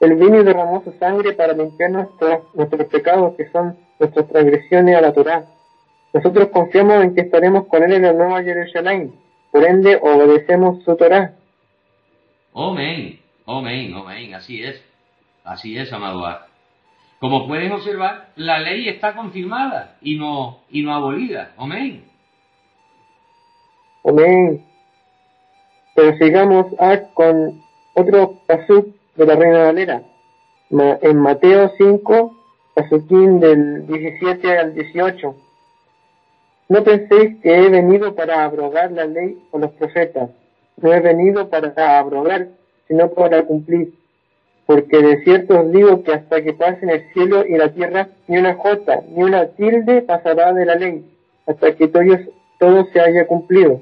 Él 0.00 0.14
vino 0.14 0.40
y 0.40 0.44
derramó 0.44 0.82
su 0.82 0.92
sangre 0.92 1.34
para 1.34 1.52
limpiar 1.52 1.90
nuestros, 1.90 2.86
pecados, 2.90 3.34
que 3.36 3.50
son 3.50 3.76
nuestras 3.98 4.26
transgresiones 4.28 4.96
a 4.96 5.02
la 5.02 5.12
Torá. 5.12 5.44
Nosotros 6.14 6.48
confiamos 6.48 7.04
en 7.04 7.14
que 7.14 7.20
estaremos 7.20 7.66
con 7.66 7.82
Él 7.82 7.92
en 7.92 8.02
la 8.02 8.14
nueva 8.14 8.42
Jerusalén. 8.42 9.12
Por 9.52 9.66
ende, 9.66 9.98
obedecemos 10.00 10.82
su 10.84 10.96
Torá. 10.96 11.34
Amén, 12.54 13.20
amén, 13.44 13.92
amén, 13.94 14.34
así 14.34 14.62
es, 14.64 14.82
así 15.44 15.76
es, 15.76 15.92
amado. 15.92 16.24
Como 17.20 17.48
pueden 17.48 17.72
observar, 17.72 18.28
la 18.36 18.60
ley 18.60 18.88
está 18.88 19.14
confirmada 19.14 19.96
y 20.00 20.16
no, 20.16 20.60
y 20.70 20.82
no 20.82 20.94
abolida, 20.94 21.52
amén. 21.56 22.04
Amén. 24.04 24.64
Pero 25.96 26.16
sigamos 26.16 26.66
ah, 26.78 27.00
con 27.14 27.60
otro 27.94 28.40
pasuk 28.46 28.94
de 29.16 29.26
la 29.26 29.34
Reina 29.34 29.64
Valera. 29.64 30.02
En 30.70 31.18
Mateo 31.18 31.72
5, 31.76 32.36
pasuquín 32.74 33.40
del 33.40 33.86
17 33.88 34.58
al 34.58 34.74
18. 34.74 35.34
No 36.68 36.84
penséis 36.84 37.40
que 37.42 37.52
he 37.52 37.68
venido 37.68 38.14
para 38.14 38.44
abrogar 38.44 38.92
la 38.92 39.06
ley 39.06 39.42
o 39.50 39.58
los 39.58 39.72
profetas. 39.72 40.30
No 40.76 40.92
he 40.92 41.00
venido 41.00 41.48
para 41.48 41.98
abrogar, 41.98 42.48
sino 42.86 43.10
para 43.10 43.44
cumplir. 43.44 43.97
Porque 44.68 44.98
de 44.98 45.24
cierto 45.24 45.60
os 45.60 45.72
digo 45.72 46.02
que 46.02 46.12
hasta 46.12 46.42
que 46.42 46.52
pasen 46.52 46.90
el 46.90 47.10
cielo 47.14 47.42
y 47.46 47.56
la 47.56 47.72
tierra, 47.72 48.08
ni 48.26 48.36
una 48.36 48.54
jota, 48.54 49.00
ni 49.08 49.22
una 49.22 49.46
tilde 49.46 50.02
pasará 50.02 50.52
de 50.52 50.66
la 50.66 50.74
ley, 50.74 51.06
hasta 51.46 51.74
que 51.74 51.88
todo, 51.88 52.84
se 52.92 53.00
haya 53.00 53.26
cumplido. 53.26 53.80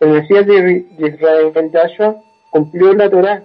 El 0.00 0.12
Mesías 0.12 0.46
de 0.46 0.86
Israel, 0.98 1.52
el 1.54 1.70
Yahshua, 1.70 2.16
cumplió 2.48 2.94
la 2.94 3.10
Torah. 3.10 3.42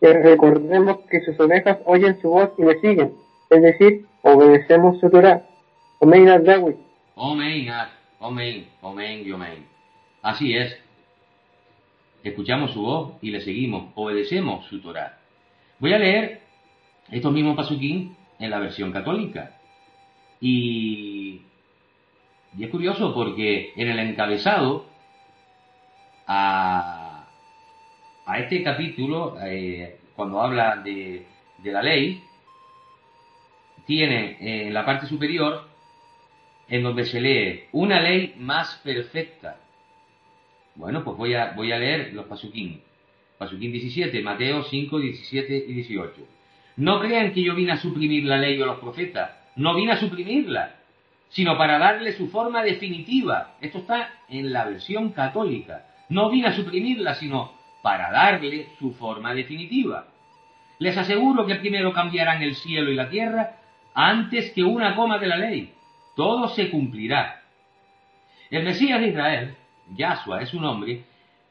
Y 0.00 0.06
recordemos 0.06 0.98
que 1.10 1.22
sus 1.22 1.40
ovejas 1.40 1.78
oyen 1.86 2.20
su 2.20 2.28
voz 2.28 2.50
y 2.56 2.62
le 2.62 2.80
siguen, 2.80 3.14
es 3.50 3.60
decir, 3.60 4.06
obedecemos 4.22 5.00
su 5.00 5.10
Torah. 5.10 5.42
Amén, 6.00 6.26
David. 6.44 6.76
Amén, 7.16 7.68
amén, 8.20 8.68
amén 8.80 9.32
amén. 9.34 9.66
Así 10.22 10.56
es. 10.56 10.78
Escuchamos 12.22 12.70
su 12.70 12.82
voz 12.82 13.14
y 13.20 13.32
le 13.32 13.40
seguimos, 13.40 13.90
obedecemos 13.96 14.64
su 14.66 14.80
Torah. 14.80 15.17
Voy 15.80 15.92
a 15.92 15.98
leer 15.98 16.40
estos 17.10 17.32
mismos 17.32 17.56
pasuquín 17.56 18.16
en 18.38 18.50
la 18.50 18.58
versión 18.58 18.90
católica. 18.90 19.52
Y, 20.40 21.42
y 22.56 22.64
es 22.64 22.70
curioso 22.70 23.14
porque 23.14 23.72
en 23.76 23.88
el 23.88 23.98
encabezado 24.00 24.86
a, 26.26 27.26
este 28.38 28.62
capítulo, 28.62 29.36
eh, 29.40 30.00
cuando 30.14 30.40
habla 30.40 30.76
de, 30.76 31.26
la 31.64 31.82
ley, 31.82 32.22
tiene 33.86 34.36
en 34.40 34.74
la 34.74 34.84
parte 34.84 35.06
superior 35.06 35.66
en 36.68 36.82
donde 36.82 37.06
se 37.06 37.20
lee 37.20 37.64
una 37.72 38.00
ley 38.00 38.34
más 38.38 38.80
perfecta. 38.84 39.60
Bueno, 40.74 41.02
pues 41.02 41.16
voy 41.16 41.34
a, 41.34 41.52
voy 41.52 41.72
a 41.72 41.78
leer 41.78 42.12
los 42.12 42.26
pasuquín. 42.26 42.82
Pasuquín 43.38 43.72
17, 43.72 44.20
Mateo 44.22 44.64
5, 44.64 44.98
17 44.98 45.64
y 45.68 45.72
18. 45.72 46.26
No 46.76 47.00
crean 47.00 47.32
que 47.32 47.42
yo 47.42 47.54
vine 47.54 47.72
a 47.72 47.76
suprimir 47.76 48.24
la 48.24 48.36
ley 48.36 48.60
o 48.60 48.66
los 48.66 48.78
profetas. 48.78 49.30
No 49.56 49.74
vine 49.74 49.92
a 49.92 49.96
suprimirla, 49.96 50.74
sino 51.28 51.56
para 51.56 51.78
darle 51.78 52.12
su 52.12 52.28
forma 52.28 52.62
definitiva. 52.62 53.56
Esto 53.60 53.78
está 53.78 54.10
en 54.28 54.52
la 54.52 54.64
versión 54.64 55.10
católica. 55.10 55.86
No 56.08 56.30
vine 56.30 56.48
a 56.48 56.52
suprimirla, 56.52 57.14
sino 57.14 57.52
para 57.82 58.10
darle 58.10 58.68
su 58.78 58.92
forma 58.94 59.34
definitiva. 59.34 60.08
Les 60.78 60.96
aseguro 60.96 61.46
que 61.46 61.56
primero 61.56 61.92
cambiarán 61.92 62.42
el 62.42 62.54
cielo 62.54 62.90
y 62.90 62.94
la 62.94 63.08
tierra 63.08 63.56
antes 63.94 64.50
que 64.52 64.62
una 64.62 64.94
coma 64.94 65.18
de 65.18 65.26
la 65.26 65.36
ley. 65.36 65.72
Todo 66.16 66.48
se 66.48 66.70
cumplirá. 66.70 67.42
El 68.50 68.64
Mesías 68.64 69.00
de 69.00 69.08
Israel, 69.08 69.54
Yahshua 69.96 70.42
es 70.42 70.50
su 70.50 70.60
nombre, 70.60 71.04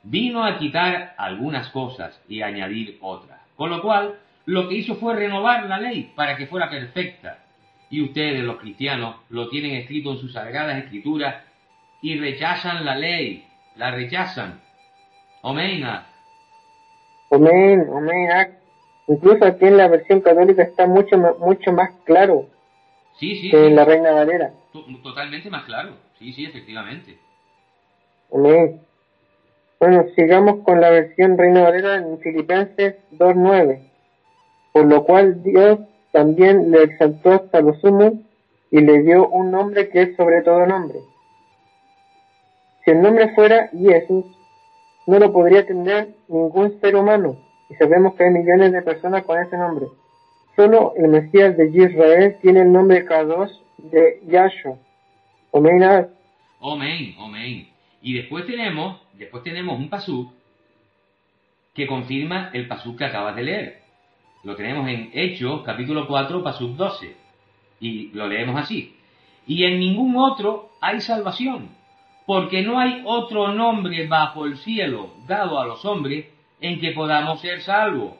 vino 0.09 0.43
a 0.43 0.57
quitar 0.57 1.13
algunas 1.17 1.69
cosas 1.69 2.19
y 2.27 2.41
añadir 2.41 2.97
otras. 3.01 3.39
Con 3.55 3.69
lo 3.69 3.81
cual, 3.81 4.15
lo 4.45 4.67
que 4.67 4.75
hizo 4.75 4.95
fue 4.95 5.15
renovar 5.15 5.65
la 5.65 5.79
ley 5.79 6.11
para 6.15 6.37
que 6.37 6.47
fuera 6.47 6.69
perfecta. 6.69 7.39
Y 7.89 8.01
ustedes, 8.01 8.43
los 8.43 8.57
cristianos, 8.57 9.15
lo 9.29 9.49
tienen 9.49 9.75
escrito 9.75 10.11
en 10.11 10.17
sus 10.17 10.33
sagradas 10.33 10.83
escrituras 10.83 11.43
y 12.01 12.17
rechazan 12.19 12.85
la 12.85 12.95
ley, 12.95 13.45
la 13.75 13.91
rechazan. 13.91 14.61
Amén. 15.43 15.83
Amén, 17.31 17.85
amén. 17.95 18.57
Incluso 19.07 19.45
aquí 19.45 19.65
en 19.65 19.77
la 19.77 19.87
versión 19.87 20.21
católica 20.21 20.63
está 20.63 20.85
mucho, 20.85 21.17
mucho 21.39 21.71
más 21.71 21.91
claro 22.05 22.47
sí, 23.19 23.35
sí, 23.35 23.49
que 23.49 23.67
en 23.67 23.75
la 23.75 23.85
Reina 23.85 24.11
Valera. 24.11 24.53
Totalmente 25.03 25.49
más 25.49 25.65
claro. 25.65 25.95
Sí, 26.19 26.33
sí, 26.33 26.45
efectivamente. 26.45 27.17
Amén. 28.33 28.81
Bueno, 29.79 30.05
sigamos 30.15 30.63
con 30.63 30.81
la 30.81 30.89
versión 30.89 31.37
Reina 31.37 31.63
Valera 31.63 31.97
en 31.97 32.19
Filipenses 32.19 32.95
2.9 33.11 33.87
por 34.77 34.85
lo 34.85 35.05
cual 35.05 35.41
Dios 35.41 35.79
también 36.11 36.69
le 36.69 36.83
exaltó 36.83 37.31
hasta 37.31 37.61
lo 37.61 37.73
sumo 37.79 38.21
y 38.69 38.79
le 38.79 39.01
dio 39.01 39.27
un 39.27 39.49
nombre 39.49 39.89
que 39.89 40.03
es 40.03 40.15
sobre 40.15 40.43
todo 40.43 40.67
nombre. 40.67 40.99
Si 42.85 42.91
el 42.91 43.01
nombre 43.01 43.33
fuera 43.33 43.69
Jesús, 43.69 44.25
no 45.07 45.17
lo 45.17 45.33
podría 45.33 45.65
tener 45.65 46.09
ningún 46.27 46.79
ser 46.79 46.95
humano, 46.95 47.37
y 47.71 47.73
sabemos 47.73 48.13
que 48.13 48.25
hay 48.25 48.29
millones 48.29 48.71
de 48.71 48.83
personas 48.83 49.23
con 49.23 49.41
ese 49.41 49.57
nombre. 49.57 49.87
Solo 50.55 50.93
el 50.95 51.07
Mesías 51.07 51.57
de 51.57 51.69
Israel 51.69 52.37
tiene 52.43 52.61
el 52.61 52.71
nombre 52.71 53.03
K2 53.03 53.49
de 53.79 54.21
Yahshua. 54.27 54.77
Amén. 55.53 55.81
Amén, 56.61 57.15
amén. 57.19 57.67
Y 58.03 58.13
después 58.13 58.45
tenemos, 58.45 59.01
después 59.17 59.43
tenemos 59.43 59.77
un 59.77 59.89
pasuk 59.89 60.33
que 61.73 61.85
confirma 61.85 62.49
el 62.53 62.67
pasuk 62.67 62.97
que 62.97 63.05
acabas 63.05 63.35
de 63.35 63.43
leer. 63.43 63.81
Lo 64.43 64.55
tenemos 64.55 64.87
en 64.87 65.11
Hechos, 65.13 65.61
capítulo 65.63 66.07
4, 66.07 66.43
pasuk 66.43 66.75
12. 66.75 67.15
Y 67.79 68.09
lo 68.13 68.27
leemos 68.27 68.59
así. 68.59 68.95
Y 69.45 69.63
en 69.63 69.79
ningún 69.79 70.15
otro 70.17 70.71
hay 70.81 71.01
salvación, 71.01 71.69
porque 72.25 72.61
no 72.61 72.79
hay 72.79 73.01
otro 73.05 73.53
nombre 73.53 74.07
bajo 74.07 74.45
el 74.45 74.57
cielo 74.57 75.13
dado 75.27 75.59
a 75.59 75.65
los 75.65 75.85
hombres 75.85 76.25
en 76.59 76.79
que 76.79 76.91
podamos 76.91 77.41
ser 77.41 77.61
salvos. 77.61 78.13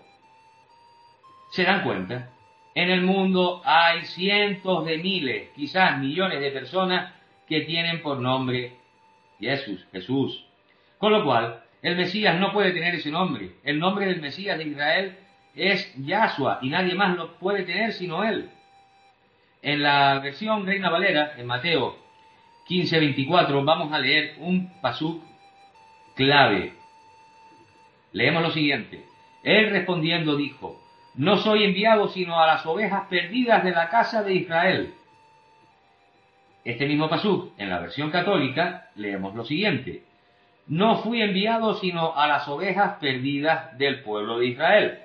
¿Se 1.51 1.63
dan 1.63 1.83
cuenta? 1.83 2.29
En 2.75 2.91
el 2.91 3.01
mundo 3.01 3.61
hay 3.65 4.05
cientos 4.05 4.85
de 4.85 4.97
miles, 4.99 5.49
quizás 5.55 5.97
millones 5.99 6.39
de 6.39 6.51
personas 6.51 7.13
que 7.47 7.61
tienen 7.61 8.01
por 8.01 8.19
nombre 8.19 8.77
Jesús, 9.39 9.85
Jesús. 9.91 10.46
Con 10.97 11.13
lo 11.13 11.23
cual, 11.23 11.63
el 11.81 11.95
Mesías 11.95 12.39
no 12.39 12.51
puede 12.51 12.71
tener 12.71 12.95
ese 12.95 13.11
nombre. 13.11 13.51
El 13.63 13.79
nombre 13.79 14.07
del 14.07 14.21
Mesías 14.21 14.57
de 14.57 14.65
Israel 14.65 15.17
es 15.55 15.93
Yahshua 15.95 16.59
y 16.61 16.69
nadie 16.69 16.95
más 16.95 17.15
lo 17.15 17.35
puede 17.35 17.63
tener 17.63 17.93
sino 17.93 18.23
él. 18.23 18.49
En 19.61 19.81
la 19.83 20.19
versión 20.19 20.65
Reina 20.65 20.89
Valera, 20.89 21.33
en 21.37 21.45
Mateo 21.45 21.97
15:24, 22.67 23.63
vamos 23.63 23.91
a 23.93 23.99
leer 23.99 24.35
un 24.39 24.71
pasuk 24.81 25.23
clave. 26.15 26.73
Leemos 28.11 28.41
lo 28.41 28.51
siguiente. 28.51 29.05
Él 29.43 29.69
respondiendo 29.69 30.35
dijo, 30.35 30.81
no 31.15 31.37
soy 31.37 31.63
enviado 31.63 32.07
sino 32.09 32.39
a 32.39 32.47
las 32.47 32.65
ovejas 32.65 33.07
perdidas 33.09 33.63
de 33.63 33.71
la 33.71 33.89
casa 33.89 34.23
de 34.23 34.33
Israel. 34.35 34.93
Este 36.63 36.85
mismo 36.85 37.07
pasuk, 37.09 37.53
en 37.57 37.69
la 37.69 37.79
versión 37.79 38.11
católica, 38.11 38.89
leemos 38.95 39.33
lo 39.35 39.45
siguiente. 39.45 40.03
No 40.67 40.97
fui 40.97 41.21
enviado 41.21 41.75
sino 41.75 42.15
a 42.15 42.27
las 42.27 42.47
ovejas 42.47 42.97
perdidas 42.99 43.77
del 43.77 44.01
pueblo 44.01 44.39
de 44.39 44.47
Israel. 44.47 44.99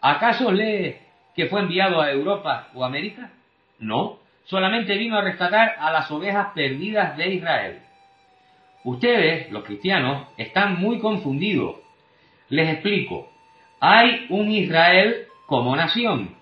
¿Acaso 0.00 0.50
lee 0.50 0.96
que 1.36 1.46
fue 1.46 1.60
enviado 1.60 2.00
a 2.00 2.10
Europa 2.10 2.68
o 2.74 2.84
América? 2.84 3.30
No, 3.78 4.18
solamente 4.44 4.96
vino 4.96 5.16
a 5.16 5.22
rescatar 5.22 5.76
a 5.78 5.92
las 5.92 6.10
ovejas 6.10 6.48
perdidas 6.54 7.16
de 7.16 7.34
Israel. 7.34 7.82
Ustedes, 8.84 9.50
los 9.52 9.64
cristianos, 9.64 10.26
están 10.36 10.80
muy 10.80 10.98
confundidos. 10.98 11.76
Les 12.48 12.68
explico. 12.68 13.30
Hay 13.78 14.26
un 14.30 14.50
Israel 14.50 15.26
como 15.46 15.76
nación, 15.76 16.34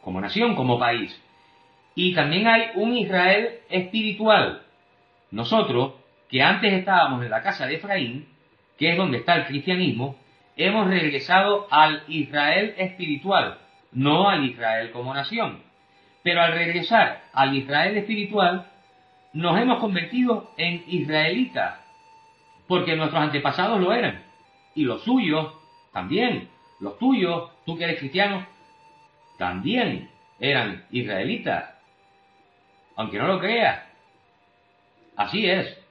como 0.00 0.20
nación, 0.20 0.54
como 0.54 0.78
país. 0.78 1.20
Y 1.94 2.14
también 2.14 2.46
hay 2.46 2.70
un 2.74 2.96
Israel 2.96 3.60
espiritual. 3.68 4.62
Nosotros, 5.30 5.92
que 6.34 6.42
antes 6.42 6.72
estábamos 6.72 7.22
en 7.22 7.30
la 7.30 7.42
casa 7.42 7.64
de 7.64 7.76
Efraín, 7.76 8.26
que 8.76 8.90
es 8.90 8.96
donde 8.96 9.18
está 9.18 9.36
el 9.36 9.46
cristianismo, 9.46 10.16
hemos 10.56 10.88
regresado 10.88 11.68
al 11.70 12.02
Israel 12.08 12.74
espiritual, 12.76 13.60
no 13.92 14.28
al 14.28 14.44
Israel 14.44 14.90
como 14.90 15.14
nación. 15.14 15.62
Pero 16.24 16.42
al 16.42 16.54
regresar 16.54 17.22
al 17.32 17.54
Israel 17.56 17.96
espiritual, 17.98 18.66
nos 19.32 19.60
hemos 19.60 19.78
convertido 19.78 20.50
en 20.56 20.82
israelitas, 20.88 21.78
porque 22.66 22.96
nuestros 22.96 23.22
antepasados 23.22 23.80
lo 23.80 23.92
eran, 23.92 24.24
y 24.74 24.82
los 24.82 25.04
suyos 25.04 25.54
también, 25.92 26.48
los 26.80 26.98
tuyos, 26.98 27.52
tú 27.64 27.78
que 27.78 27.84
eres 27.84 28.00
cristiano, 28.00 28.44
también 29.38 30.10
eran 30.40 30.84
israelitas, 30.90 31.76
aunque 32.96 33.18
no 33.18 33.28
lo 33.28 33.38
creas. 33.38 33.84
Así 35.14 35.48
es. 35.48 35.83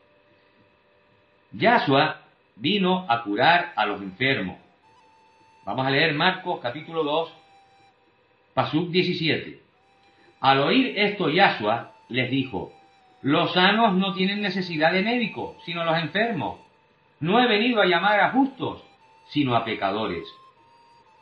Yahshua 1.54 2.22
vino 2.56 3.06
a 3.08 3.22
curar 3.24 3.74
a 3.76 3.86
los 3.86 4.02
enfermos. 4.02 4.58
Vamos 5.66 5.86
a 5.86 5.92
leer 5.92 6.16
Marcos 6.16 6.60
capítulo 6.60 7.04
2, 7.04 7.34
Pasuk 8.56 8.90
17. 8.90 9.62
Al 10.42 10.60
oír 10.62 10.98
esto 10.98 11.30
Yahshua 11.30 11.92
les 12.10 12.32
dijo, 12.32 12.74
los 13.22 13.54
sanos 13.54 13.94
no 13.94 14.14
tienen 14.14 14.42
necesidad 14.42 14.92
de 14.94 15.04
médico, 15.04 15.56
sino 15.64 15.86
los 15.86 15.98
enfermos. 16.00 16.60
No 17.20 17.40
he 17.40 17.48
venido 17.48 17.82
a 17.82 17.86
llamar 17.86 18.20
a 18.20 18.32
justos, 18.32 18.84
sino 19.30 19.56
a 19.56 19.64
pecadores. 19.64 20.26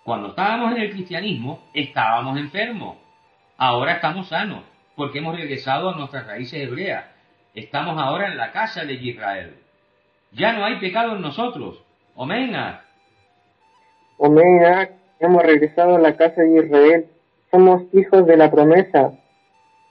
Cuando 0.04 0.30
estábamos 0.30 0.72
en 0.72 0.82
el 0.82 0.92
cristianismo, 0.92 1.70
estábamos 1.74 2.40
enfermos. 2.40 2.96
Ahora 3.58 3.96
estamos 3.96 4.30
sanos, 4.30 4.64
porque 4.96 5.20
hemos 5.20 5.36
regresado 5.36 5.90
a 5.90 5.96
nuestras 5.96 6.26
raíces 6.26 6.62
hebreas. 6.62 7.06
Estamos 7.54 8.02
ahora 8.02 8.28
en 8.28 8.38
la 8.38 8.54
casa 8.54 8.86
de 8.86 8.94
Israel. 8.94 9.62
Ya 10.32 10.54
no 10.54 10.64
hay 10.64 10.80
pecado 10.80 11.16
en 11.16 11.22
nosotros. 11.22 11.84
Omena. 12.16 12.84
Omena, 14.18 14.90
hemos 15.20 15.44
regresado 15.44 15.96
a 15.96 16.00
la 16.00 16.16
casa 16.16 16.42
de 16.42 16.66
Israel. 16.66 17.06
Somos 17.50 17.84
hijos 17.94 18.26
de 18.26 18.38
la 18.38 18.50
promesa. 18.50 19.12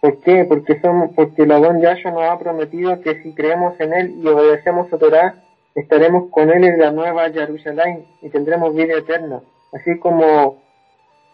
¿Por 0.01 0.21
qué? 0.21 0.45
Porque 0.45 0.81
somos, 0.81 1.11
porque 1.15 1.43
el 1.43 1.53
Adón 1.53 1.83
Yahshua 1.83 2.13
nos 2.13 2.23
ha 2.23 2.39
prometido 2.39 3.03
que 3.03 3.23
si 3.23 3.35
creemos 3.35 3.79
en 3.81 3.93
él 3.93 4.15
y 4.23 4.27
obedecemos 4.27 4.89
su 4.89 4.99
Torah, 4.99 5.35
estaremos 5.75 6.31
con 6.31 6.51
Él 6.51 6.65
en 6.65 6.79
la 6.79 6.91
nueva 6.91 7.31
Jerusalén 7.31 8.07
y 8.23 8.31
tendremos 8.31 8.75
vida 8.75 8.97
eterna. 8.97 9.41
Así 9.73 9.99
como 9.99 10.63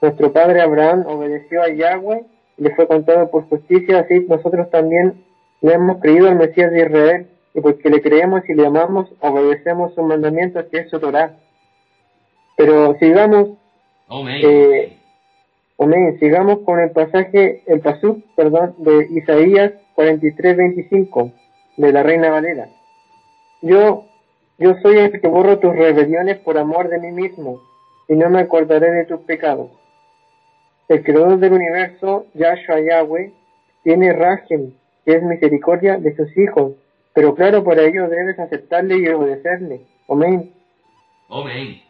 nuestro 0.03 0.33
padre 0.33 0.61
Abraham 0.61 1.05
obedeció 1.07 1.63
a 1.63 1.69
Yahweh 1.69 2.25
y 2.59 2.63
le 2.63 2.75
fue 2.75 2.87
contado 2.89 3.31
por 3.31 3.49
justicia, 3.49 4.01
así 4.01 4.27
nosotros 4.29 4.69
también 4.71 5.25
le 5.61 5.75
hemos 5.75 6.01
creído 6.01 6.29
al 6.29 6.37
Mesías 6.37 6.71
de 6.71 6.81
Israel 6.81 7.31
y 7.57 7.61
porque 7.63 7.89
le 7.89 8.03
creemos 8.03 8.47
y 8.51 8.55
le 8.55 8.67
amamos, 8.67 9.09
obedecemos 9.21 9.95
sus 9.95 10.05
mandamientos 10.05 10.67
que 10.71 10.81
es 10.81 10.91
su 10.91 11.01
Torah. 11.01 11.39
Pero 12.55 12.95
sigamos, 12.99 13.57
Amén. 14.09 14.43
eh, 14.45 14.99
sigamos 16.21 16.59
con 16.67 16.81
el 16.81 16.91
pasaje, 16.91 17.63
el 17.67 17.81
pasuk, 17.81 18.23
perdón, 18.37 18.75
de 18.77 19.07
Isaías 19.11 19.73
43:25 19.97 21.33
de 21.79 21.93
la 21.93 22.03
Reina 22.03 22.31
Valera. 22.31 22.69
Yo, 23.63 24.05
yo 24.59 24.75
soy 24.83 24.99
el 24.99 25.19
que 25.19 25.27
borro 25.27 25.59
tus 25.59 25.75
rebeliones 25.75 26.37
por 26.41 26.59
amor 26.59 26.91
de 26.91 27.01
mí 27.01 27.11
mismo 27.11 27.63
y 28.07 28.17
no 28.17 28.29
me 28.29 28.41
acordaré 28.41 28.91
de 28.91 29.07
tus 29.07 29.21
pecados. 29.21 29.71
El 30.89 31.03
creador 31.03 31.39
del 31.39 31.55
universo, 31.55 32.27
Yahshua 32.35 32.81
Yahweh, 32.81 33.33
tiene 33.83 34.13
rajem, 34.13 34.75
que 35.07 35.15
es 35.15 35.23
misericordia 35.23 35.97
de 35.97 36.15
sus 36.15 36.37
hijos, 36.37 36.73
pero 37.17 37.35
claro, 37.35 37.65
por 37.65 37.81
ello 37.81 38.11
debes 38.11 38.39
aceptarle 38.39 38.99
y 38.99 39.09
obedecerle. 39.09 39.81
Amén. 40.07 40.53
Amén. 41.31 41.81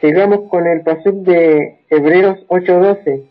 Sigamos 0.00 0.48
con 0.48 0.64
el 0.64 0.82
pasuk 0.82 1.24
de 1.24 1.80
Hebreos 1.90 2.38
8:12. 2.46 3.26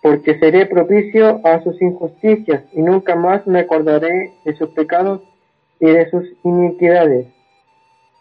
Porque 0.00 0.38
seré 0.38 0.66
propicio 0.66 1.40
a 1.44 1.64
sus 1.64 1.82
injusticias 1.82 2.62
y 2.72 2.80
nunca 2.80 3.16
más 3.16 3.44
me 3.48 3.58
acordaré 3.58 4.32
de 4.44 4.54
sus 4.54 4.70
pecados 4.70 5.20
y 5.80 5.86
de 5.86 6.08
sus 6.10 6.26
iniquidades. 6.44 7.26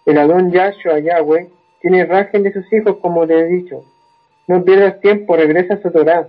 El 0.08 0.18
Adón 0.18 0.52
Yahshua 0.52 0.98
Yahweh 0.98 1.48
tiene 1.80 2.06
rajen 2.06 2.42
de 2.42 2.54
sus 2.54 2.74
hijos, 2.74 2.98
como 3.04 3.24
le 3.26 3.40
he 3.40 3.46
dicho. 3.46 3.84
No 4.48 4.64
pierdas 4.64 5.00
tiempo, 5.00 5.36
regresa 5.36 5.76
a 5.76 5.82
su 5.84 5.92
Torah. 5.92 6.28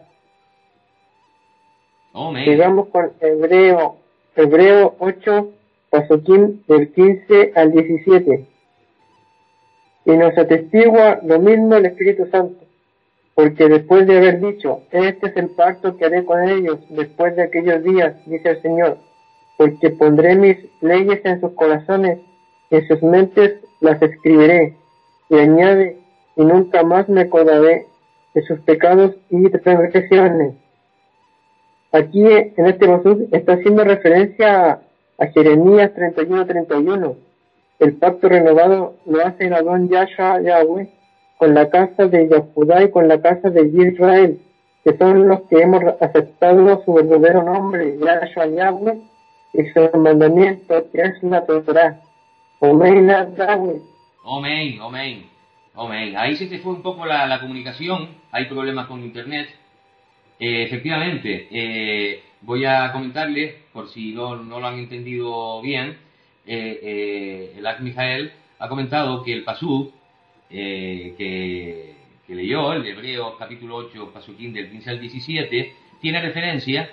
Amén. 2.13 2.45
Sigamos 2.45 2.89
con 2.89 3.13
Hebreo, 3.19 4.02
Hebreo 4.37 4.97
8, 4.99 5.53
Pasukim 5.91 6.63
del 6.67 6.93
15 6.93 7.53
al 7.55 7.73
17. 7.73 8.47
Y 10.05 10.11
nos 10.13 10.37
atestigua 10.37 11.21
lo 11.23 11.39
mismo 11.39 11.77
el 11.77 11.87
Espíritu 11.87 12.27
Santo, 12.31 12.65
porque 13.35 13.69
después 13.69 14.07
de 14.07 14.17
haber 14.17 14.41
dicho, 14.41 14.83
este 14.91 15.29
es 15.29 15.37
el 15.37 15.51
pacto 15.51 15.97
que 15.97 16.07
haré 16.07 16.25
con 16.25 16.49
ellos 16.49 16.79
después 16.91 17.37
de 17.37 17.43
aquellos 17.43 17.85
días, 17.85 18.15
dice 18.27 18.51
el 18.51 18.63
Señor, 18.63 18.99
porque 19.57 19.91
pondré 19.91 20.35
mis 20.35 20.57
leyes 20.81 21.21
en 21.25 21.41
sus 21.41 21.53
corazones 21.53 22.19
en 22.73 22.89
sus 22.89 23.03
mentes 23.03 23.61
las 23.81 24.01
escribiré. 24.01 24.75
Y 25.29 25.39
añade, 25.39 25.99
y 26.37 26.43
nunca 26.43 26.83
más 26.83 27.07
me 27.07 27.21
acordaré 27.21 27.87
de 28.35 28.43
sus 28.43 28.61
pecados 28.61 29.15
y 29.29 29.51
transgresiones. 29.51 30.55
Aquí 31.93 32.25
en 32.27 32.67
este 32.67 32.89
pasú 32.89 33.29
está 33.33 33.53
haciendo 33.53 33.85
referencia 33.85 34.81
a, 35.19 35.27
Jeremías 35.35 35.93
31-31. 35.95 37.15
El 37.81 37.95
pacto 37.97 38.31
renovado 38.31 38.97
lo 39.07 39.25
hace 39.25 39.47
el 39.47 39.53
Adón 39.53 39.91
Yahshua 39.91 40.41
Yahweh 40.41 40.89
con 41.37 41.55
la 41.55 41.69
casa 41.69 42.07
de 42.07 42.29
Yahudá 42.29 42.83
y 42.85 42.91
con 42.91 43.09
la 43.09 43.21
casa 43.21 43.51
de 43.51 43.67
Israel, 43.67 44.41
que 44.85 44.97
son 44.97 45.29
los 45.29 45.43
que 45.43 45.61
hemos 45.61 45.83
aceptado 46.01 46.83
su 46.85 46.95
verdadero 46.95 47.43
nombre, 47.43 47.99
Yahshua 47.99 48.47
Yahweh, 48.47 48.99
y 49.53 49.65
su 49.67 49.99
mandamiento, 49.99 50.91
que 50.91 51.03
es 51.03 51.23
la 51.23 51.45
Torah. 51.45 52.01
Amén, 52.63 53.07
Yahweh. 53.37 53.83
Amén, 54.25 54.79
amén, 54.81 55.27
amén. 55.75 56.17
Ahí 56.17 56.37
se 56.37 56.47
te 56.47 56.59
fue 56.59 56.73
un 56.73 56.83
poco 56.83 57.05
la 57.05 57.39
comunicación, 57.39 58.09
hay 58.31 58.47
problemas 58.47 58.87
con 58.87 59.03
internet. 59.03 59.49
Eh, 60.45 60.65
efectivamente, 60.65 61.47
eh, 61.53 62.21
voy 62.41 62.65
a 62.65 62.91
comentarles, 62.91 63.55
por 63.73 63.89
si 63.89 64.13
no, 64.13 64.35
no 64.35 64.59
lo 64.59 64.67
han 64.67 64.77
entendido 64.77 65.63
bien, 65.63 65.99
eh, 66.45 66.81
eh, 66.83 67.55
el 67.57 67.85
Mijael 67.85 68.33
ha 68.59 68.69
comentado 68.69 69.23
que 69.23 69.35
el 69.35 69.45
Pasú 69.45 69.93
eh, 70.51 71.15
que, 71.17 71.95
que 72.27 72.35
leyó, 72.35 72.73
el 72.73 72.83
de 72.83 72.91
Hebreos 72.91 73.35
capítulo 73.39 73.77
8, 73.77 74.11
Pasuquín 74.13 74.53
del 74.53 74.69
15 74.69 74.91
al 74.91 75.01
17, 75.01 75.77
tiene 76.01 76.21
referencia 76.21 76.91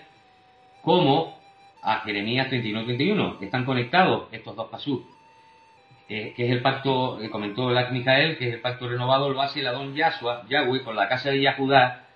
como 0.84 1.40
a 1.82 2.02
Jeremías 2.02 2.52
31-31. 2.52 3.42
Están 3.42 3.66
conectados 3.66 4.28
estos 4.32 4.56
dos 4.56 4.70
Pasú. 4.70 5.08
Eh, 6.08 6.34
que 6.36 6.46
es 6.46 6.52
el 6.52 6.62
pacto, 6.62 7.18
que 7.20 7.32
comentó 7.32 7.72
el 7.72 7.92
Mijael, 7.94 8.38
que 8.38 8.50
es 8.50 8.54
el 8.54 8.62
pacto 8.62 8.88
renovado, 8.88 9.30
lo 9.30 9.42
hace 9.42 9.62
el 9.62 9.68
Adón 9.68 9.96
Yahweh, 9.96 10.84
con 10.84 10.96
la 10.96 11.10
casa 11.10 11.32
de 11.32 11.42
Yahudá 11.42 12.09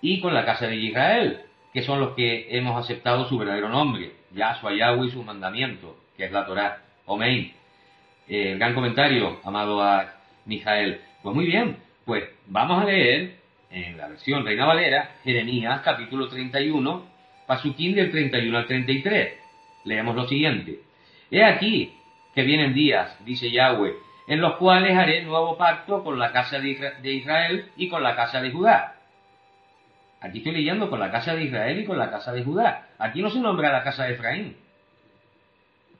y 0.00 0.20
con 0.20 0.34
la 0.34 0.44
casa 0.44 0.66
de 0.66 0.76
Israel, 0.76 1.40
que 1.72 1.82
son 1.82 2.00
los 2.00 2.14
que 2.14 2.56
hemos 2.56 2.82
aceptado 2.82 3.28
su 3.28 3.38
verdadero 3.38 3.68
nombre, 3.68 4.12
Yahshua, 4.32 4.74
Yahweh 4.74 5.06
y 5.06 5.10
su 5.10 5.22
mandamiento, 5.22 5.96
que 6.16 6.24
es 6.24 6.32
la 6.32 6.46
Torah. 6.46 6.82
Amén. 7.06 7.52
Eh, 8.28 8.56
gran 8.58 8.74
comentario, 8.74 9.40
amado 9.44 9.82
a 9.82 10.14
Mijael. 10.44 11.00
Pues 11.22 11.34
muy 11.34 11.46
bien, 11.46 11.76
pues 12.04 12.24
vamos 12.46 12.82
a 12.82 12.86
leer 12.86 13.36
en 13.70 13.96
la 13.96 14.08
versión 14.08 14.44
Reina 14.44 14.64
Valera, 14.64 15.16
Jeremías 15.24 15.80
capítulo 15.82 16.28
31, 16.28 17.04
Pasuquín 17.46 17.94
del 17.94 18.10
31 18.10 18.58
al 18.58 18.66
33. 18.66 19.34
Leemos 19.84 20.16
lo 20.16 20.26
siguiente. 20.26 20.80
He 21.30 21.44
aquí 21.44 21.92
que 22.34 22.42
vienen 22.42 22.74
días, 22.74 23.16
dice 23.24 23.50
Yahweh, 23.50 23.94
en 24.28 24.40
los 24.40 24.56
cuales 24.56 24.96
haré 24.96 25.22
nuevo 25.22 25.56
pacto 25.56 26.02
con 26.02 26.18
la 26.18 26.32
casa 26.32 26.58
de 26.58 27.12
Israel 27.12 27.70
y 27.76 27.88
con 27.88 28.02
la 28.02 28.16
casa 28.16 28.40
de 28.40 28.50
Judá. 28.50 28.95
Aquí 30.26 30.38
estoy 30.38 30.54
leyendo 30.54 30.90
con 30.90 30.98
la 30.98 31.12
casa 31.12 31.36
de 31.36 31.44
Israel 31.44 31.78
y 31.78 31.84
con 31.84 31.98
la 31.98 32.10
casa 32.10 32.32
de 32.32 32.42
Judá. 32.42 32.88
Aquí 32.98 33.22
no 33.22 33.30
se 33.30 33.38
nombra 33.38 33.70
la 33.70 33.84
casa 33.84 34.04
de 34.04 34.14
Efraín. 34.14 34.56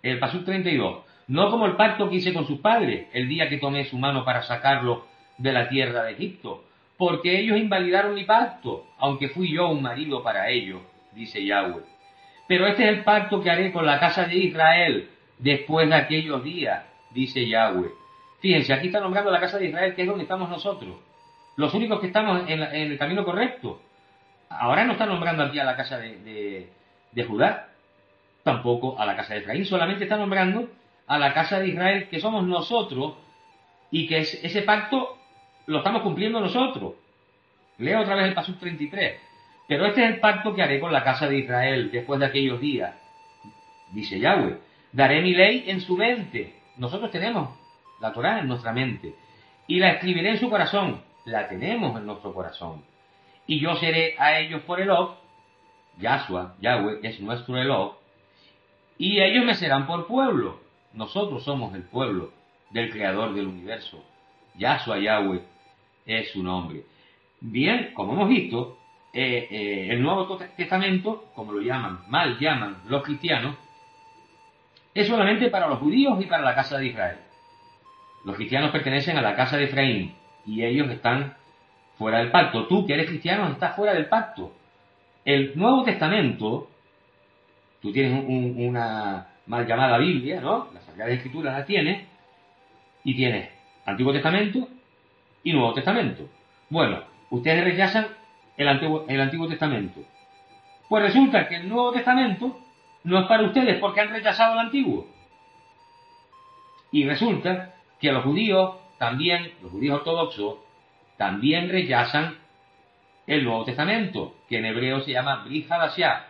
El 0.03 0.19
Pasuk 0.19 0.45
32. 0.45 1.05
No 1.29 1.51
como 1.51 1.67
el 1.67 1.77
pacto 1.77 2.11
que 2.11 2.17
hice 2.17 2.33
con 2.33 2.47
sus 2.47 2.61
padres 2.61 3.07
el 3.13 3.29
día 3.29 3.49
que 3.49 3.59
tomé 3.59 3.85
su 3.85 3.99
mano 3.99 4.25
para 4.25 4.43
sacarlo 4.43 5.07
de 5.39 5.53
la 5.53 5.69
tierra 5.69 6.05
de 6.05 6.13
Egipto, 6.13 6.65
porque 6.97 7.39
ellos 7.39 7.59
invalidaron 7.59 8.15
mi 8.15 8.25
pacto, 8.25 8.87
aunque 8.99 9.29
fui 9.29 9.53
yo 9.53 9.69
un 9.69 9.83
marido 9.83 10.23
para 10.23 10.49
ellos, 10.49 10.81
dice 11.13 11.45
Yahweh. 11.45 11.83
Pero 12.49 12.67
este 12.67 12.85
es 12.85 12.89
el 12.91 13.05
pacto 13.05 13.43
que 13.43 13.51
haré 13.51 13.73
con 13.73 13.87
la 13.87 14.01
casa 14.01 14.25
de 14.25 14.37
Israel 14.37 15.11
después 15.39 15.89
de 15.89 15.95
aquellos 15.95 16.43
días, 16.43 16.85
dice 17.11 17.47
Yahweh. 17.47 17.91
Fíjense, 18.41 18.73
aquí 18.73 18.89
está 18.89 19.01
nombrando 19.01 19.31
la 19.31 19.41
casa 19.41 19.59
de 19.59 19.67
Israel, 19.67 19.95
que 19.95 20.03
es 20.03 20.09
donde 20.09 20.23
estamos 20.23 20.49
nosotros. 20.49 20.97
Los 21.57 21.75
únicos 21.75 22.01
que 22.01 22.09
estamos 22.09 22.49
en 22.49 22.63
el 22.63 22.99
camino 22.99 23.25
correcto. 23.25 23.81
Ahora 24.49 24.85
no 24.85 24.93
está 24.93 25.07
nombrando 25.07 25.43
aquí 25.45 25.59
a 25.59 25.65
la 25.65 25.77
casa 25.77 25.99
de, 25.99 26.71
de- 27.13 27.25
Judá, 27.25 27.69
tampoco 28.43 28.99
a 29.01 29.07
la 29.07 29.17
casa 29.17 29.35
de 29.35 29.41
Efraín, 29.41 29.65
solamente 29.65 30.05
está 30.05 30.17
nombrando 30.17 30.69
a 31.07 31.19
la 31.19 31.33
casa 31.35 31.59
de 31.59 31.69
Israel, 31.69 32.09
que 32.09 32.21
somos 32.21 32.45
nosotros, 32.45 33.15
y 33.91 34.07
que 34.07 34.19
es- 34.19 34.43
ese 34.45 34.63
pacto 34.63 35.19
lo 35.67 35.79
estamos 35.79 36.03
cumpliendo 36.03 36.41
nosotros. 36.41 36.95
Leo 37.79 38.01
otra 38.01 38.15
vez 38.15 38.27
el 38.27 38.35
paso 38.35 38.55
33. 38.59 39.21
Pero 39.69 39.87
este 39.87 40.05
es 40.05 40.11
el 40.11 40.21
pacto 40.21 40.55
que 40.55 40.63
haré 40.63 40.79
con 40.79 40.93
la 40.93 41.03
casa 41.03 41.29
de 41.29 41.39
Israel 41.39 41.91
después 41.91 42.21
de 42.21 42.27
aquellos 42.27 42.61
días, 42.61 42.95
dice 43.93 44.19
Yahweh. 44.21 44.59
Daré 44.93 45.21
mi 45.21 45.35
ley 45.35 45.65
en 45.67 45.81
su 45.81 45.97
mente. 45.97 46.55
Nosotros 46.77 47.11
tenemos 47.11 47.51
la 48.01 48.13
Torah 48.13 48.39
en 48.41 48.49
nuestra 48.49 48.73
mente. 48.73 49.15
Y 49.67 49.81
la 49.81 49.91
escribiré 49.93 50.31
en 50.31 50.39
su 50.39 50.49
corazón. 50.49 51.03
La 51.25 51.49
tenemos 51.49 51.99
en 51.99 52.07
nuestro 52.07 52.33
corazón. 52.33 52.85
Y 53.47 53.61
yo 53.61 53.77
seré 53.77 54.17
a 54.19 54.39
ellos 54.39 54.63
por 54.63 54.81
Elok. 54.81 55.17
Yahshua, 55.99 56.57
Yahweh, 56.61 57.01
es 57.03 57.21
nuestro 57.21 57.57
Elok. 57.57 57.97
Y 58.99 59.21
ellos 59.21 59.45
me 59.45 59.55
serán 59.55 59.87
por 59.87 60.07
pueblo. 60.07 60.61
Nosotros 60.93 61.45
somos 61.45 61.75
el 61.75 61.83
pueblo 61.83 62.33
del 62.71 62.91
Creador 62.91 63.35
del 63.35 63.47
universo. 63.47 64.03
Yahshua, 64.57 64.99
Yahweh, 64.99 65.43
es 66.07 66.31
su 66.33 66.43
nombre. 66.43 66.85
Bien, 67.41 67.93
como 67.95 68.15
hemos 68.15 68.29
visto, 68.29 68.79
eh, 69.13 69.49
eh, 69.51 69.89
el 69.91 70.03
Nuevo 70.03 70.37
Testamento, 70.57 71.31
como 71.35 71.53
lo 71.53 71.61
llaman, 71.61 72.01
mal 72.09 72.39
llaman 72.39 72.83
los 72.89 73.03
cristianos, 73.03 73.57
es 74.95 75.07
solamente 75.07 75.51
para 75.51 75.69
los 75.69 75.79
judíos 75.79 76.19
y 76.23 76.27
para 76.27 76.43
la 76.43 76.55
casa 76.55 76.79
de 76.79 76.87
Israel. 76.87 77.19
Los 78.25 78.37
cristianos 78.37 78.71
pertenecen 78.71 79.19
a 79.19 79.23
la 79.23 79.37
casa 79.37 79.57
de 79.57 79.65
Efraín 79.65 80.15
y 80.47 80.65
ellos 80.65 80.91
están 80.91 81.37
fuera 81.99 82.19
del 82.19 82.31
pacto. 82.31 82.67
Tú 82.67 82.87
que 82.87 82.95
eres 82.95 83.07
cristiano 83.09 83.49
estás 83.49 83.75
fuera 83.77 83.95
del 83.95 84.07
pacto. 84.07 84.53
El 85.25 85.53
Nuevo 85.59 85.83
Testamento, 85.83 86.69
tú 87.81 87.93
tienes 87.93 88.13
un- 88.13 88.27
un- 88.31 88.69
una 88.69 89.29
mal 89.47 89.67
llamada 89.67 89.99
Biblia, 89.99 90.41
¿no? 90.41 90.69
Las 90.73 90.85
Sagradas 90.85 91.15
Escrituras 91.15 91.55
las 91.55 91.67
tienes 91.67 92.07
y 93.05 93.15
tienes 93.15 93.51
Antiguo 93.85 94.13
Testamento 94.13 94.69
y 95.43 95.53
Nuevo 95.53 95.73
Testamento. 95.75 96.29
Bueno, 96.69 97.01
ustedes 97.31 97.65
rechazan 97.65 98.09
el 98.57 98.69
Antiguo, 98.69 99.05
el 99.09 99.21
Antiguo 99.21 99.49
Testamento. 99.49 100.01
Pues 100.89 101.03
resulta 101.03 101.49
que 101.49 101.57
el 101.57 101.69
Nuevo 101.69 101.93
Testamento 101.93 102.59
no 103.05 103.21
es 103.21 103.27
para 103.27 103.45
ustedes 103.45 103.79
porque 103.79 104.01
han 104.01 104.11
rechazado 104.11 104.55
el 104.55 104.59
Antiguo. 104.61 105.07
Y 106.93 107.05
resulta 107.05 107.75
que 108.01 108.13
los 108.13 108.25
judíos 108.25 108.77
también, 108.99 109.53
los 109.63 109.71
judíos 109.73 109.99
ortodoxos, 109.99 110.57
también 111.17 111.69
rechazan 111.71 112.37
el 113.27 113.45
Nuevo 113.45 113.65
Testamento, 113.65 114.35
que 114.49 114.59
en 114.59 114.67
hebreo 114.67 115.01
se 115.01 115.13
llama 115.13 115.45
Brit 115.45 115.71
Hadashah. 115.71 116.27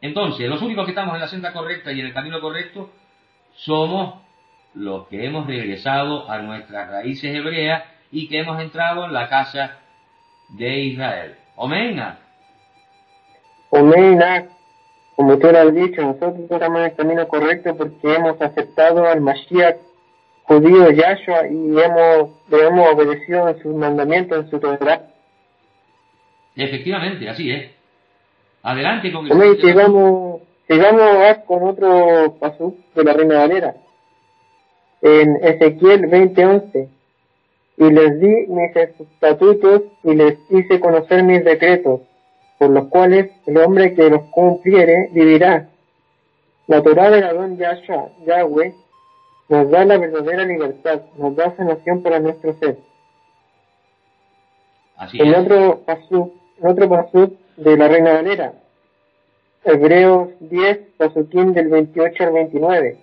Entonces, 0.00 0.48
los 0.48 0.62
únicos 0.62 0.84
que 0.84 0.90
estamos 0.90 1.14
en 1.14 1.20
la 1.20 1.28
senda 1.28 1.52
correcta 1.52 1.92
y 1.92 2.00
en 2.00 2.06
el 2.06 2.14
camino 2.14 2.40
correcto 2.40 2.90
somos 3.54 4.20
los 4.74 5.08
que 5.08 5.24
hemos 5.24 5.46
regresado 5.46 6.30
a 6.30 6.38
nuestras 6.38 6.90
raíces 6.90 7.34
hebreas 7.34 7.84
y 8.10 8.28
que 8.28 8.40
hemos 8.40 8.60
entrado 8.60 9.06
en 9.06 9.12
la 9.12 9.28
casa 9.28 9.78
de 10.50 10.80
Israel. 10.80 11.36
Omena. 11.56 12.18
Omena, 13.70 14.46
como 15.16 15.38
tú 15.38 15.50
lo 15.50 15.58
has 15.58 15.74
dicho, 15.74 16.02
nosotros 16.02 16.50
estamos 16.50 16.78
en 16.78 16.84
el 16.84 16.94
camino 16.94 17.26
correcto 17.26 17.76
porque 17.76 18.14
hemos 18.14 18.40
aceptado 18.40 19.06
al 19.06 19.20
Mashiach 19.20 19.76
judío 20.46 20.90
Yahshua 20.90 21.48
y 21.48 21.80
hemos, 21.80 22.30
le 22.48 22.66
hemos 22.66 22.92
obedecido 22.92 23.48
en 23.48 23.62
sus 23.62 23.74
mandamientos, 23.74 24.44
en 24.44 24.50
su 24.50 24.60
Torah. 24.60 25.02
Efectivamente, 26.54 27.28
así 27.28 27.50
es. 27.50 27.70
Adelante 28.62 29.12
con 29.12 29.26
el... 29.26 29.60
Sigamos, 29.60 30.40
sigamos 30.68 31.02
ahora 31.02 31.44
con 31.44 31.62
otro 31.64 32.36
paso 32.40 32.74
de 32.94 33.04
la 33.04 33.12
Reina 33.12 33.38
Valera. 33.38 33.74
En 35.02 35.36
Ezequiel 35.42 36.02
20:11. 36.02 36.88
Y 37.78 37.90
les 37.90 38.20
di 38.20 38.46
mis 38.48 38.74
estatutos 38.74 39.82
y 40.02 40.14
les 40.14 40.38
hice 40.48 40.80
conocer 40.80 41.22
mis 41.22 41.44
decretos, 41.44 42.00
por 42.58 42.70
los 42.70 42.88
cuales 42.88 43.30
el 43.46 43.58
hombre 43.58 43.94
que 43.94 44.08
los 44.08 44.22
cumpliere 44.30 45.10
vivirá. 45.12 45.68
La 46.68 46.82
Torah 46.82 47.10
del 47.10 47.24
Adón 47.24 47.58
Yahshua, 47.58 48.08
Yahweh, 48.26 48.74
nos 49.48 49.70
da 49.70 49.84
la 49.84 49.98
verdadera 49.98 50.44
libertad, 50.44 51.02
nos 51.18 51.36
da 51.36 51.54
sanación 51.56 52.02
para 52.02 52.18
nuestro 52.20 52.54
ser. 52.54 52.78
Así 54.96 55.20
En 55.20 55.28
es. 55.28 55.38
otro 55.38 55.80
pasú, 55.86 56.32
otro 56.62 56.88
pasú 56.88 57.36
de 57.56 57.76
la 57.76 57.88
Reina 57.88 58.14
Valera, 58.14 58.52
Hebreos 59.64 60.28
10, 60.40 60.78
pasuquín 60.96 61.52
del 61.52 61.68
28 61.68 62.24
al 62.24 62.32
29. 62.32 62.98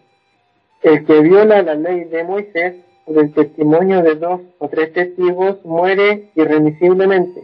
El 0.82 1.06
que 1.06 1.22
viola 1.22 1.62
la 1.62 1.76
ley 1.76 2.06
de 2.06 2.24
Moisés 2.24 2.76
por 3.06 3.18
el 3.20 3.34
testimonio 3.34 4.02
de 4.02 4.16
dos 4.16 4.42
o 4.60 4.68
tres 4.70 4.94
testigos 4.94 5.64
muere 5.66 6.30
irremisiblemente. 6.36 7.42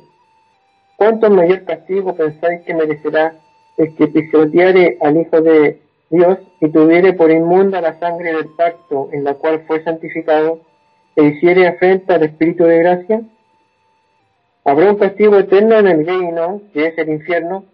¿Cuánto 0.97 1.29
mayor 1.29 1.63
castigo 1.63 2.15
pensáis 2.15 2.61
que 2.61 2.73
merecerá 2.73 3.35
el 3.77 3.95
que 3.95 4.07
pisoteare 4.07 4.97
al 5.01 5.17
Hijo 5.17 5.41
de 5.41 5.81
Dios 6.09 6.39
y 6.59 6.69
tuviere 6.69 7.13
por 7.13 7.31
inmunda 7.31 7.81
la 7.81 7.99
sangre 7.99 8.33
del 8.33 8.47
pacto 8.57 9.09
en 9.11 9.23
la 9.23 9.35
cual 9.35 9.63
fue 9.67 9.83
santificado 9.83 10.61
e 11.15 11.23
hiciere 11.23 11.67
afrenta 11.67 12.15
al 12.15 12.23
Espíritu 12.23 12.63
de 12.63 12.79
gracia? 12.79 13.21
Habrá 14.65 14.91
un 14.91 14.97
castigo 14.97 15.37
eterno 15.37 15.77
en 15.77 15.87
el 15.87 16.05
reino, 16.05 16.61
que 16.73 16.87
es 16.87 16.97
el 16.97 17.09
infierno, 17.09 17.65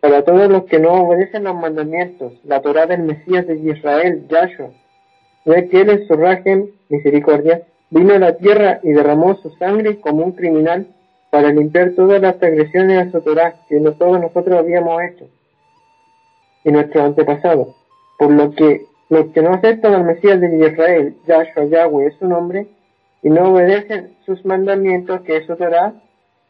para 0.00 0.22
todos 0.22 0.50
los 0.50 0.64
que 0.64 0.78
no 0.78 0.92
obedecen 0.92 1.44
los 1.44 1.54
mandamientos, 1.54 2.32
la 2.44 2.60
Torah 2.60 2.86
del 2.86 3.02
Mesías 3.02 3.46
de 3.46 3.56
Israel, 3.56 4.26
Yahshua, 4.28 4.70
ya 5.44 5.68
que 5.68 5.80
él 5.80 5.90
en 5.90 6.06
su 6.06 6.14
rajem, 6.14 6.70
misericordia, 6.88 7.62
vino 7.90 8.14
a 8.14 8.18
la 8.18 8.36
tierra 8.36 8.80
y 8.82 8.92
derramó 8.92 9.36
su 9.36 9.50
sangre 9.50 10.00
como 10.00 10.24
un 10.24 10.32
criminal 10.32 10.88
para 11.30 11.50
limpiar 11.50 11.92
todas 11.92 12.20
las 12.20 12.38
transgresiones 12.38 13.06
a 13.06 13.10
su 13.10 13.20
Torah 13.20 13.54
que 13.68 13.80
todos 13.80 14.20
nosotros 14.20 14.58
habíamos 14.58 15.00
hecho 15.02 15.26
y 16.64 16.72
nuestros 16.72 17.04
antepasados. 17.04 17.83
Por 18.18 18.32
lo 18.32 18.52
que 18.52 18.86
los 19.10 19.26
que 19.32 19.42
no 19.42 19.50
aceptan 19.50 19.94
al 19.94 20.04
Mesías 20.04 20.40
de 20.40 20.56
Israel, 20.56 21.16
Yahshua, 21.26 21.64
Yahweh 21.66 22.06
es 22.06 22.14
su 22.18 22.26
nombre, 22.26 22.66
y 23.22 23.30
no 23.30 23.52
obedecen 23.52 24.16
sus 24.26 24.44
mandamientos, 24.44 25.20
que 25.22 25.36
es 25.36 25.46
su 25.46 25.56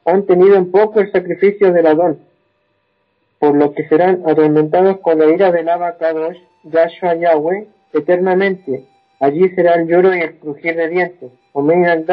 han 0.07 0.27
tenido 0.27 0.57
en 0.57 0.71
poco 0.71 1.01
el 1.01 1.11
sacrificio 1.13 1.73
del 1.73 1.87
Adón, 1.87 2.21
por 3.39 3.57
lo 3.57 3.75
que 3.75 3.89
serán 3.89 4.23
atormentados 4.27 4.99
con 5.01 5.19
la 5.19 5.27
ira 5.27 5.51
del 5.51 5.69
Abacadosh, 5.69 6.39
Yahshua 6.65 7.15
Yahweh, 7.17 7.69
eternamente. 7.93 8.85
Allí 9.21 9.49
será 9.51 9.75
el 9.75 9.87
lloro 9.89 10.15
y 10.15 10.21
el 10.21 10.39
crujir 10.39 10.77
de 10.77 10.89
dientes. 10.89 11.33
Omen 11.53 11.87
al. 11.87 12.05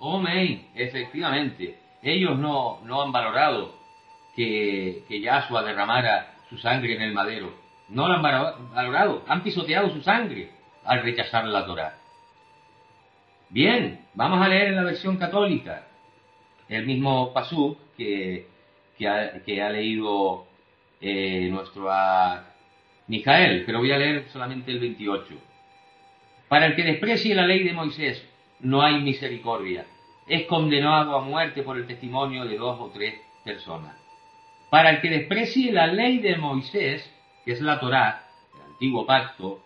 Amén, 0.00 0.66
efectivamente. 0.74 1.76
Ellos 2.02 2.38
no, 2.38 2.80
no 2.84 3.02
han 3.02 3.12
valorado 3.12 3.72
que, 4.34 5.02
que 5.08 5.20
Yahshua 5.20 5.62
derramara 5.62 6.34
su 6.48 6.58
sangre 6.58 6.94
en 6.94 7.02
el 7.02 7.12
madero. 7.12 7.65
No 7.88 8.08
lo 8.08 8.14
han 8.14 8.22
valo- 8.22 8.68
valorado. 8.74 9.24
Han 9.28 9.42
pisoteado 9.42 9.90
su 9.90 10.02
sangre 10.02 10.50
al 10.84 11.02
rechazar 11.02 11.44
la 11.46 11.64
Torah. 11.66 11.98
Bien, 13.48 14.04
vamos 14.14 14.44
a 14.44 14.48
leer 14.48 14.68
en 14.68 14.76
la 14.76 14.82
versión 14.82 15.16
católica 15.18 15.86
el 16.68 16.84
mismo 16.84 17.32
pasú 17.32 17.76
que, 17.96 18.46
ha, 19.06 19.70
leído 19.70 20.46
eh, 21.00 21.48
nuestro 21.50 21.90
ah, 21.90 22.44
Mijael, 23.06 23.64
pero 23.64 23.78
voy 23.78 23.92
a 23.92 23.98
leer 23.98 24.26
solamente 24.32 24.72
el 24.72 24.80
28. 24.80 25.34
Para 26.48 26.66
el 26.66 26.76
que 26.76 26.82
desprecie 26.82 27.34
la 27.34 27.46
ley 27.46 27.62
de 27.62 27.72
Moisés 27.72 28.28
no 28.60 28.82
hay 28.82 29.00
misericordia. 29.00 29.86
Es 30.26 30.46
condenado 30.46 31.16
a 31.16 31.20
muerte 31.20 31.62
por 31.62 31.76
el 31.76 31.86
testimonio 31.86 32.44
de 32.44 32.56
dos 32.56 32.80
o 32.80 32.90
tres 32.90 33.14
personas. 33.44 33.96
Para 34.70 34.90
el 34.90 35.00
que 35.00 35.08
desprecie 35.08 35.72
la 35.72 35.86
ley 35.86 36.18
de 36.18 36.36
Moisés, 36.36 37.08
que 37.46 37.52
es 37.52 37.60
la 37.60 37.78
Torá, 37.78 38.26
el 38.56 38.72
antiguo 38.72 39.06
pacto, 39.06 39.62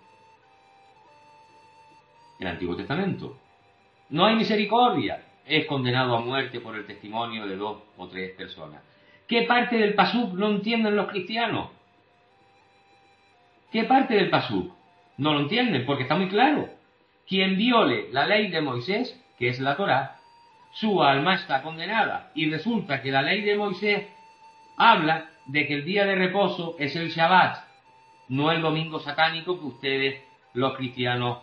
el 2.39 2.47
Antiguo 2.47 2.77
Testamento, 2.77 3.39
no 4.11 4.27
hay 4.27 4.37
misericordia. 4.37 5.25
Es 5.47 5.65
condenado 5.65 6.15
a 6.15 6.21
muerte 6.21 6.61
por 6.61 6.77
el 6.77 6.87
testimonio 6.87 7.47
de 7.47 7.57
dos 7.57 7.79
o 7.97 8.07
tres 8.09 8.37
personas. 8.37 8.83
¿Qué 9.27 9.43
parte 9.43 9.79
del 9.79 9.95
pasuk 9.95 10.35
no 10.35 10.51
entienden 10.51 10.95
los 10.95 11.09
cristianos? 11.09 11.71
¿Qué 13.73 13.85
parte 13.85 14.15
del 14.15 14.29
pasuk? 14.29 14.75
No 15.17 15.33
lo 15.33 15.41
entienden 15.41 15.87
porque 15.87 16.03
está 16.03 16.17
muy 16.17 16.29
claro. 16.29 16.69
Quien 17.27 17.57
viole 17.57 18.13
la 18.13 18.27
ley 18.27 18.49
de 18.49 18.61
Moisés, 18.61 19.19
que 19.39 19.49
es 19.49 19.59
la 19.59 19.77
Torá, 19.77 20.19
su 20.73 21.03
alma 21.03 21.35
está 21.37 21.63
condenada. 21.63 22.31
Y 22.35 22.51
resulta 22.51 23.01
que 23.01 23.11
la 23.11 23.23
ley 23.23 23.41
de 23.41 23.57
Moisés 23.57 24.07
habla 24.77 25.31
de 25.47 25.67
que 25.67 25.75
el 25.75 25.85
día 25.87 26.05
de 26.05 26.15
reposo 26.15 26.77
es 26.79 26.95
el 26.95 27.09
Shabbat, 27.09 27.70
no 28.31 28.53
el 28.53 28.63
domingo 28.63 29.01
satánico 29.01 29.59
que 29.59 29.67
ustedes, 29.67 30.23
los 30.55 30.77
cristianos, 30.77 31.39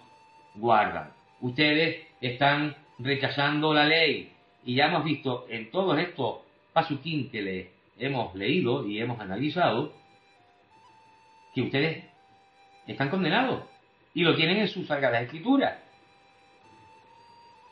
guardan. 0.56 1.12
Ustedes 1.42 2.08
están 2.22 2.78
rechazando 2.98 3.74
la 3.74 3.84
ley. 3.84 4.32
Y 4.64 4.76
ya 4.76 4.86
hemos 4.86 5.04
visto 5.04 5.46
en 5.50 5.70
todos 5.70 6.00
estos 6.00 6.38
pasuquín 6.72 7.30
que 7.30 7.42
le 7.42 7.72
hemos 8.00 8.34
leído 8.36 8.88
y 8.88 9.00
hemos 9.00 9.20
analizado, 9.20 9.94
que 11.54 11.62
ustedes 11.62 12.06
están 12.88 13.10
condenados 13.10 13.64
y 14.14 14.24
lo 14.24 14.34
tienen 14.36 14.58
en 14.58 14.68
sus 14.70 14.88
sagradas 14.88 15.24
escrituras. 15.24 15.80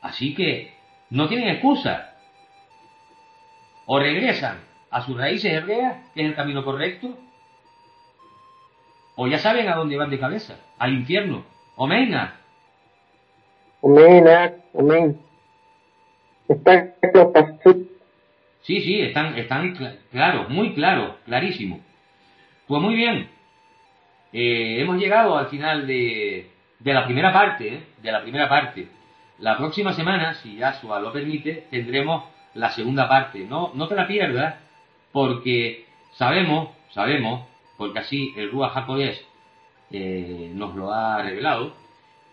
Así 0.02 0.34
que 0.34 0.74
no 1.08 1.26
tienen 1.26 1.48
excusa. 1.48 2.18
O 3.86 3.98
regresan 3.98 4.60
a 4.90 5.00
sus 5.00 5.16
raíces 5.16 5.52
hebreas, 5.54 6.10
que 6.12 6.20
es 6.20 6.26
el 6.26 6.34
camino 6.34 6.62
correcto, 6.64 7.16
o 9.16 9.26
ya 9.26 9.38
saben 9.38 9.68
a 9.68 9.74
dónde 9.74 9.96
van 9.96 10.10
de 10.10 10.18
cabeza, 10.18 10.56
al 10.78 10.92
infierno. 10.94 11.44
Omena. 11.76 12.36
Amén, 13.82 14.26
ah, 14.28 14.52
amén. 14.78 15.20
Está. 16.48 16.94
Sí, 18.62 18.80
sí, 18.80 19.00
están, 19.00 19.36
están 19.38 19.74
cl- 19.76 19.96
claros, 20.10 20.48
muy 20.48 20.74
claros, 20.74 21.16
clarísimo. 21.24 21.80
Pues 22.66 22.82
muy 22.82 22.94
bien. 22.94 23.28
Eh, 24.32 24.80
hemos 24.80 24.96
llegado 24.98 25.36
al 25.38 25.46
final 25.48 25.86
de, 25.86 26.50
de 26.80 26.94
la 26.94 27.04
primera 27.04 27.32
parte, 27.32 27.74
¿eh? 27.74 27.80
de 28.02 28.12
la 28.12 28.22
primera 28.22 28.48
parte. 28.48 28.88
La 29.38 29.56
próxima 29.56 29.92
semana, 29.92 30.34
si 30.34 30.56
Yahshua 30.56 30.98
lo 31.00 31.12
permite, 31.12 31.66
tendremos 31.70 32.24
la 32.54 32.70
segunda 32.70 33.08
parte. 33.08 33.40
No, 33.44 33.70
no 33.74 33.86
te 33.86 33.94
la 33.94 34.06
pierdas, 34.06 34.56
porque 35.12 35.84
sabemos, 36.14 36.70
sabemos, 36.90 37.46
porque 37.76 37.98
así 37.98 38.32
el 38.36 38.50
Rúa 38.50 38.70
Jacodés 38.70 39.24
eh, 39.90 40.50
nos 40.54 40.74
lo 40.74 40.92
ha 40.92 41.22
revelado, 41.22 41.74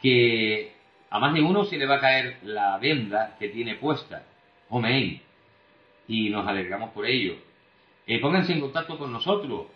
que 0.01 0.73
a 1.09 1.19
más 1.19 1.33
de 1.33 1.41
uno 1.41 1.65
se 1.65 1.77
le 1.77 1.85
va 1.85 1.95
a 1.95 1.99
caer 1.99 2.39
la 2.43 2.77
venda 2.79 3.35
que 3.37 3.49
tiene 3.49 3.75
puesta. 3.75 4.23
Amén. 4.71 5.21
Y 6.07 6.29
nos 6.29 6.47
alegramos 6.47 6.89
por 6.89 7.05
ello. 7.05 7.35
Eh, 8.07 8.19
pónganse 8.19 8.53
en 8.53 8.61
contacto 8.61 8.97
con 8.97 9.13
nosotros. 9.13 9.67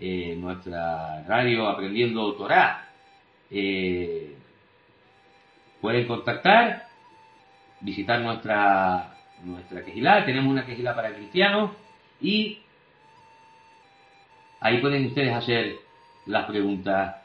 Eh, 0.00 0.36
nuestra 0.36 1.22
radio 1.28 1.68
Aprendiendo 1.68 2.34
Torah. 2.34 2.88
Eh, 3.50 4.36
pueden 5.80 6.06
contactar, 6.06 6.88
visitar 7.80 8.20
nuestra, 8.20 9.14
nuestra. 9.44 9.84
Tenemos 10.24 10.50
una 10.50 10.66
quejilá 10.66 10.94
para 10.94 11.14
cristianos 11.14 11.70
y 12.20 12.58
ahí 14.60 14.78
pueden 14.78 15.06
ustedes 15.06 15.34
hacer 15.34 15.76
las 16.26 16.46
preguntas 16.46 17.16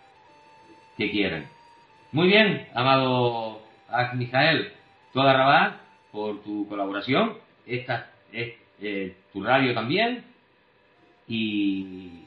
que 0.98 1.12
quieran. 1.12 1.48
Muy 2.12 2.28
bien, 2.28 2.68
amado 2.74 3.62
Mijael, 4.16 4.72
toda 5.14 5.34
Rabat, 5.34 5.74
por 6.12 6.44
tu 6.44 6.68
colaboración. 6.68 7.38
Esta 7.66 8.12
es 8.32 8.54
eh, 8.82 9.16
tu 9.34 9.44
radio 9.44 9.74
también. 9.74 10.24
Y 11.28 12.24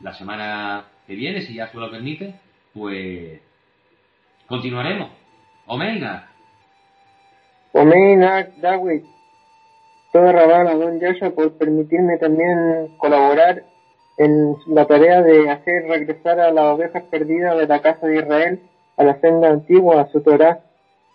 la 0.00 0.12
semana 0.14 0.84
que 1.06 1.14
viene, 1.14 1.42
si 1.42 1.54
ya 1.54 1.68
se 1.68 1.78
lo 1.78 1.90
permite, 1.90 2.34
pues 2.74 3.40
continuaremos. 4.46 5.10
Omega. 5.66 6.28
Omega, 7.72 8.48
David. 8.58 9.04
Toda 10.12 10.32
Rabat 10.32 10.66
a 10.68 10.74
Don 10.74 10.98
Yasha 10.98 11.30
por 11.30 11.52
permitirme 11.52 12.18
también 12.18 12.96
colaborar 12.98 13.62
en 14.18 14.56
la 14.66 14.86
tarea 14.86 15.22
de 15.22 15.48
hacer 15.48 15.84
regresar 15.88 16.40
a 16.40 16.50
las 16.50 16.64
ovejas 16.64 17.04
perdidas 17.04 17.56
de 17.56 17.66
la 17.66 17.80
casa 17.80 18.06
de 18.06 18.18
Israel 18.18 18.60
a 18.96 19.04
la 19.04 19.20
senda 19.20 19.48
antigua, 19.48 20.02
a 20.02 20.10
su 20.10 20.20
Torah, 20.20 20.60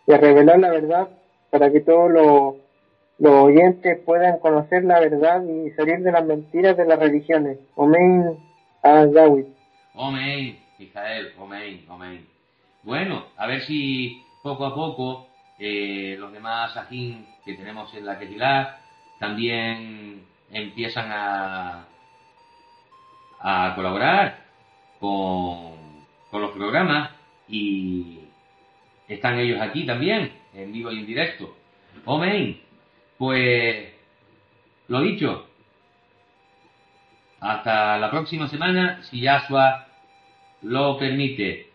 y 0.07 0.13
a 0.13 0.17
revelar 0.17 0.59
la 0.59 0.71
verdad 0.71 1.09
para 1.51 1.71
que 1.71 1.81
todos 1.81 2.09
los, 2.09 2.55
los 3.19 3.33
oyentes 3.43 3.99
puedan 4.05 4.39
conocer 4.39 4.83
la 4.85 4.99
verdad 4.99 5.43
y 5.43 5.71
salir 5.71 5.99
de 5.99 6.11
las 6.11 6.25
mentiras 6.25 6.77
de 6.77 6.85
las 6.85 6.97
religiones. 6.97 7.59
Amén 7.77 8.37
a 8.81 9.05
David. 9.05 9.45
Amén, 9.93 10.59
Mijael, 10.79 11.33
amén, 11.39 11.85
amén. 11.89 12.25
Bueno, 12.83 13.25
a 13.37 13.45
ver 13.45 13.61
si 13.61 14.23
poco 14.41 14.65
a 14.65 14.73
poco 14.73 15.27
eh, 15.59 16.15
los 16.17 16.31
demás 16.31 16.75
ajín 16.77 17.25
que 17.43 17.53
tenemos 17.53 17.93
en 17.93 18.05
la 18.05 18.17
Kehilá 18.17 18.79
también 19.19 20.25
empiezan 20.51 21.11
a, 21.11 21.85
a 23.39 23.73
colaborar 23.75 24.45
con, 24.99 26.05
con 26.31 26.41
los 26.41 26.51
programas 26.51 27.11
y 27.47 28.19
están 29.07 29.39
ellos 29.39 29.61
aquí 29.61 29.85
también, 29.85 30.31
en 30.53 30.71
vivo 30.71 30.91
y 30.91 30.99
en 30.99 31.05
directo. 31.05 31.55
Amén. 32.05 32.61
Pues 33.17 33.93
lo 34.87 35.01
dicho, 35.01 35.47
hasta 37.39 37.97
la 37.97 38.09
próxima 38.09 38.47
semana, 38.47 39.03
si 39.03 39.21
Yahshua 39.21 39.87
lo 40.63 40.97
permite. 40.97 41.71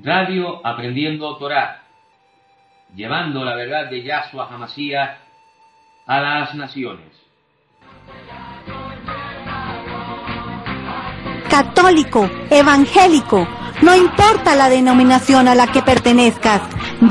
Radio 0.00 0.64
Aprendiendo 0.64 1.36
Torah, 1.38 1.82
llevando 2.94 3.44
la 3.44 3.54
verdad 3.56 3.90
de 3.90 4.02
Yahshua 4.02 4.48
Hamashiach 4.48 5.27
a 6.08 6.20
las 6.20 6.54
naciones. 6.54 7.06
Católico, 11.48 12.28
evangélico, 12.50 13.48
no 13.82 13.94
importa 13.94 14.56
la 14.56 14.68
denominación 14.68 15.46
a 15.48 15.54
la 15.54 15.68
que 15.68 15.82
pertenezcas, 15.82 16.60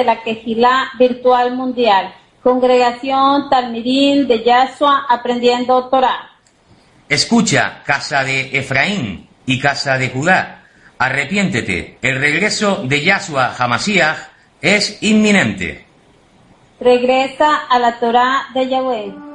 De 0.00 0.06
la 0.06 0.22
Quejilá 0.22 0.92
Virtual 0.98 1.54
Mundial. 1.54 2.14
Congregación 2.42 3.50
Talmidín 3.50 4.26
de 4.26 4.42
Yahshua 4.42 5.04
Aprendiendo 5.10 5.88
Torah. 5.90 6.38
Escucha, 7.06 7.82
casa 7.84 8.24
de 8.24 8.56
Efraín 8.58 9.28
y 9.44 9.60
casa 9.60 9.98
de 9.98 10.08
Judá, 10.08 10.64
arrepiéntete, 10.96 11.98
el 12.00 12.18
regreso 12.18 12.82
de 12.84 13.04
Yahshua 13.04 13.54
Hamashiach 13.58 14.30
es 14.62 15.02
inminente. 15.02 15.84
Regresa 16.80 17.66
a 17.68 17.78
la 17.78 17.98
Torah 18.00 18.46
de 18.54 18.68
Yahweh. 18.68 19.29